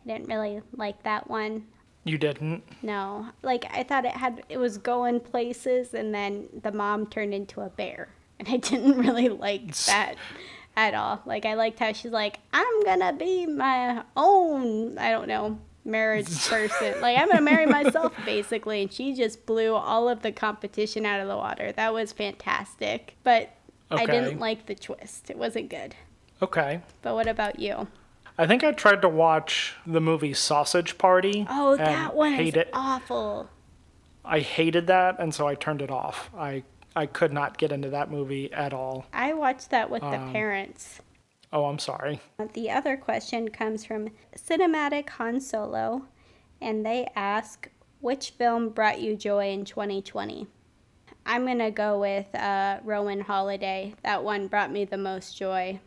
[0.05, 1.67] I didn't really like that one.
[2.05, 2.63] You didn't?
[2.81, 7.33] No, like I thought it had it was going places, and then the mom turned
[7.33, 8.07] into a bear,
[8.39, 10.15] and I didn't really like that
[10.77, 11.21] at all.
[11.25, 16.27] Like I liked how she's like, I'm gonna be my own, I don't know, marriage
[16.49, 16.99] person.
[17.01, 21.19] like I'm gonna marry myself basically, and she just blew all of the competition out
[21.21, 21.71] of the water.
[21.71, 23.51] That was fantastic, but
[23.89, 25.29] I didn't like the twist.
[25.29, 25.95] It wasn't good.
[26.41, 26.81] Okay.
[27.01, 27.87] But what about you?
[28.37, 31.47] I think I tried to watch the movie Sausage Party.
[31.49, 32.69] Oh, that one is hate it.
[32.73, 33.49] awful.
[34.23, 36.29] I hated that, and so I turned it off.
[36.37, 36.63] I
[36.95, 39.05] I could not get into that movie at all.
[39.13, 40.99] I watched that with the Um, parents.
[41.53, 42.19] Oh, I'm sorry.
[42.53, 46.05] The other question comes from Cinematic Han Solo,
[46.61, 47.69] and they ask,
[48.01, 50.47] which film brought you joy in 2020?
[51.25, 53.93] I'm going to go with uh, Roman Holiday.
[54.03, 55.79] That one brought me the most joy.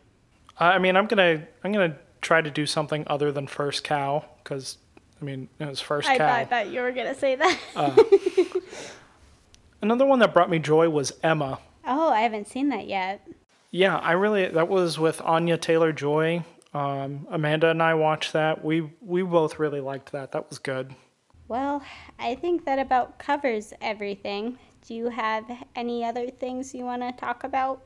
[0.59, 4.77] I mean, I'm gonna I'm gonna try to do something other than First Cow because
[5.19, 6.27] I mean it was First I Cow.
[6.27, 7.57] thought that you were going to say that.
[9.81, 11.59] Another one that brought me joy was Emma.
[11.87, 13.27] oh, I haven't seen that yet.
[13.71, 16.43] Yeah, I really that was with Anya Taylor Joy.
[16.73, 18.63] Um, Amanda and I watched that.
[18.63, 20.33] We we both really liked that.
[20.33, 20.93] That was good.
[21.47, 21.81] Well,
[22.19, 24.57] I think that about covers everything.
[24.87, 25.45] Do you have
[25.75, 27.85] any other things you want to talk about?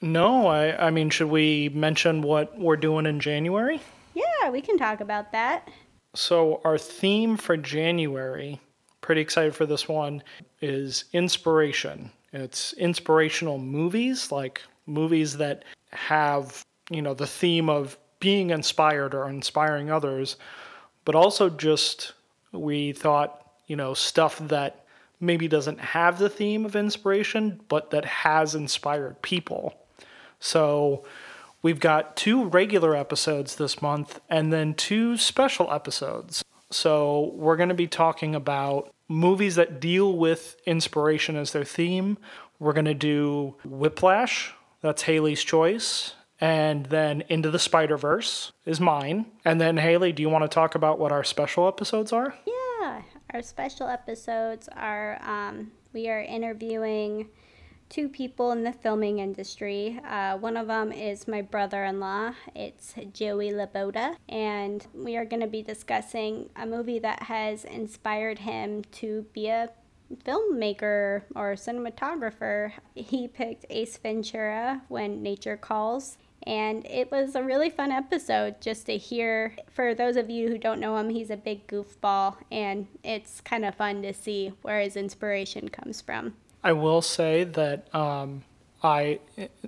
[0.00, 3.80] No, I I mean, should we mention what we're doing in January?
[4.14, 5.68] Yeah, we can talk about that.
[6.14, 8.60] So our theme for January,
[9.00, 10.22] pretty excited for this one,
[10.60, 12.12] is inspiration.
[12.32, 19.28] It's inspirational movies, like movies that have, you know, the theme of being inspired or
[19.28, 20.36] inspiring others,
[21.04, 22.12] but also just
[22.52, 24.84] we thought, you know, stuff that
[25.20, 29.74] maybe doesn't have the theme of inspiration, but that has inspired people.
[30.38, 31.04] So
[31.62, 36.44] we've got two regular episodes this month and then two special episodes.
[36.70, 42.18] So we're going to be talking about movies that deal with inspiration as their theme.
[42.58, 44.52] We're going to do Whiplash,
[44.84, 46.14] that's Haley's choice.
[46.40, 49.26] And then Into the Spider Verse is mine.
[49.44, 52.34] And then, Haley, do you want to talk about what our special episodes are?
[52.46, 57.28] Yeah, our special episodes are um, we are interviewing
[57.88, 60.00] two people in the filming industry.
[60.06, 65.24] Uh, one of them is my brother in law, it's Joey Laboda, and we are
[65.24, 69.70] going to be discussing a movie that has inspired him to be a
[70.16, 72.72] filmmaker or cinematographer.
[72.94, 76.18] He picked Ace Ventura when nature calls.
[76.46, 79.56] And it was a really fun episode just to hear.
[79.70, 83.64] For those of you who don't know him, he's a big goofball, and it's kind
[83.64, 86.34] of fun to see where his inspiration comes from.
[86.62, 88.44] I will say that um,
[88.82, 89.20] I,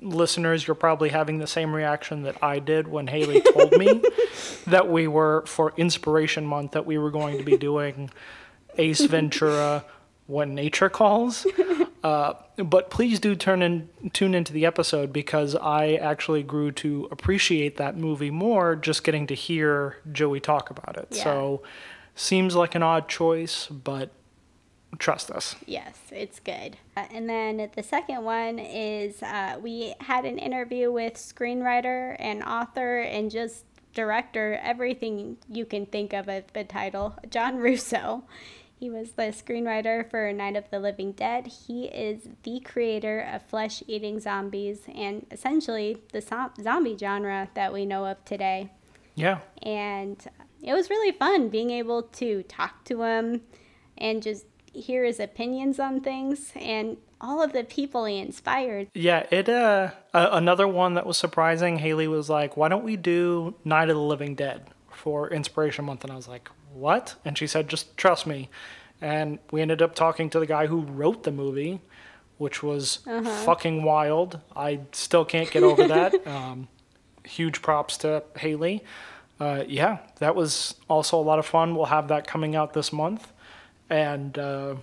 [0.03, 4.03] listeners, you're probably having the same reaction that I did when Haley told me
[4.67, 8.11] that we were for Inspiration Month that we were going to be doing
[8.77, 9.85] Ace Ventura
[10.27, 11.47] when nature calls.
[12.07, 17.09] Uh, but please do turn in, tune into the episode because I actually grew to
[17.11, 21.09] appreciate that movie more just getting to hear Joey talk about it.
[21.11, 21.25] Yeah.
[21.25, 21.63] So
[22.15, 24.11] seems like an odd choice, but
[24.99, 25.57] trust us.
[25.67, 26.77] Yes, it's good.
[26.97, 32.45] Uh, and then the second one is uh, we had an interview with screenwriter and
[32.45, 33.65] author and just
[33.95, 38.23] director, everything you can think of as the title, John Russo.
[38.79, 41.47] He was the screenwriter for Night of the Living Dead.
[41.47, 47.73] He is the creator of flesh eating zombies and essentially the zo- zombie genre that
[47.73, 48.71] we know of today
[49.15, 49.39] Yeah.
[49.63, 50.23] and
[50.63, 53.43] it was really fun being able to talk to him
[53.97, 58.89] and just hear his opinions on things and all of the people he inspired.
[58.93, 61.79] Yeah, it uh, uh another one that was surprising.
[61.79, 66.05] Haley was like, "Why don't we do Night of the Living Dead for Inspiration Month?"
[66.05, 68.49] And I was like, "What?" And she said, "Just trust me."
[69.01, 71.81] And we ended up talking to the guy who wrote the movie,
[72.39, 73.45] which was uh-huh.
[73.45, 74.41] fucking wild.
[74.55, 76.27] I still can't get over that.
[76.29, 76.69] um,
[77.25, 78.83] huge props to Hayley.
[79.39, 81.75] Uh, yeah, that was also a lot of fun.
[81.75, 83.33] We'll have that coming out this month.
[83.91, 84.77] And uh,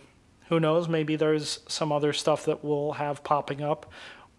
[0.50, 3.92] who knows, maybe there's some other stuff that we'll have popping up.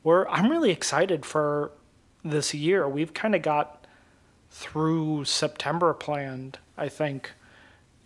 [0.03, 1.73] We're, I'm really excited for
[2.25, 2.89] this year.
[2.89, 3.87] We've kind of got
[4.51, 7.33] through September planned, I think.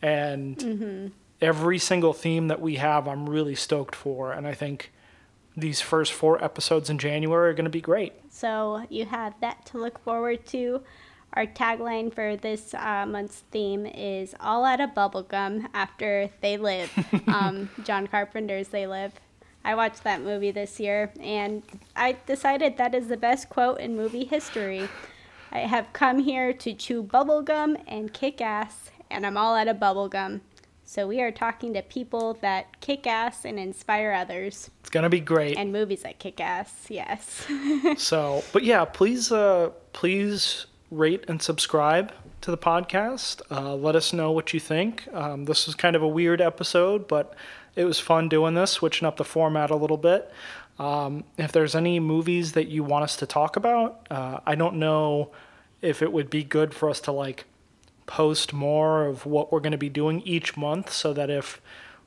[0.02, 1.06] And mm-hmm.
[1.40, 4.32] every single theme that we have, I'm really stoked for.
[4.32, 4.92] And I think
[5.56, 8.12] these first four episodes in January are going to be great.
[8.30, 10.82] So you have that to look forward to.
[11.34, 16.90] Our tagline for this uh, month's theme is All Out of Bubblegum After They Live.
[17.26, 19.12] um, John Carpenter's They Live.
[19.64, 21.62] I watched that movie this year and
[21.94, 24.88] I decided that is the best quote in movie history.
[25.52, 29.76] I have come here to chew bubblegum and kick ass, and I'm all out of
[29.78, 30.40] bubblegum.
[30.84, 34.70] So we are talking to people that kick ass and inspire others.
[34.80, 35.58] It's gonna be great.
[35.58, 37.46] And movies that kick ass, yes.
[37.98, 43.42] so, but yeah, please, uh, please rate and subscribe to the podcast.
[43.50, 45.06] Uh, let us know what you think.
[45.12, 47.34] Um, this was kind of a weird episode, but
[47.76, 50.32] it was fun doing this, switching up the format a little bit.
[50.78, 54.76] Um, if there's any movies that you want us to talk about, uh, I don't
[54.76, 55.32] know
[55.82, 57.44] if it would be good for us to like
[58.08, 61.60] post more of what we're going to be doing each month so that if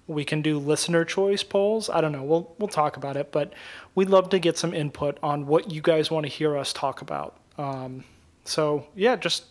[0.07, 1.89] we can do listener choice polls.
[1.89, 2.23] I don't know.
[2.23, 3.53] We'll we'll talk about it, but
[3.95, 7.01] we'd love to get some input on what you guys want to hear us talk
[7.01, 7.37] about.
[7.57, 8.03] Um,
[8.43, 9.45] so yeah, just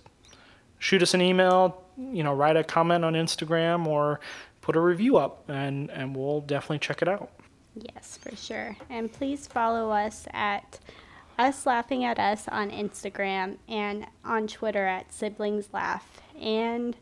[0.78, 1.82] shoot us an email.
[1.96, 4.20] You know, write a comment on Instagram or
[4.60, 7.30] put a review up, and and we'll definitely check it out.
[7.74, 8.76] Yes, for sure.
[8.90, 10.80] And please follow us at
[11.38, 16.96] us laughing at us on Instagram and on Twitter at siblings laugh and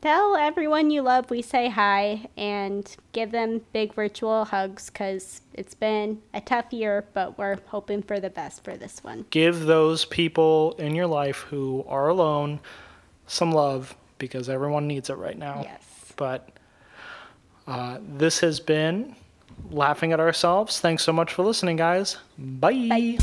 [0.00, 5.74] tell everyone you love we say hi and give them big virtual hugs because it's
[5.74, 9.26] been a tough year, but we're hoping for the best for this one.
[9.30, 12.60] Give those people in your life who are alone
[13.26, 15.62] some love because everyone needs it right now.
[15.62, 16.12] Yes.
[16.16, 16.48] But
[17.66, 19.14] uh, this has been
[19.70, 20.80] Laughing at Ourselves.
[20.80, 22.16] Thanks so much for listening, guys.
[22.38, 22.88] Bye.
[22.88, 23.18] Bye.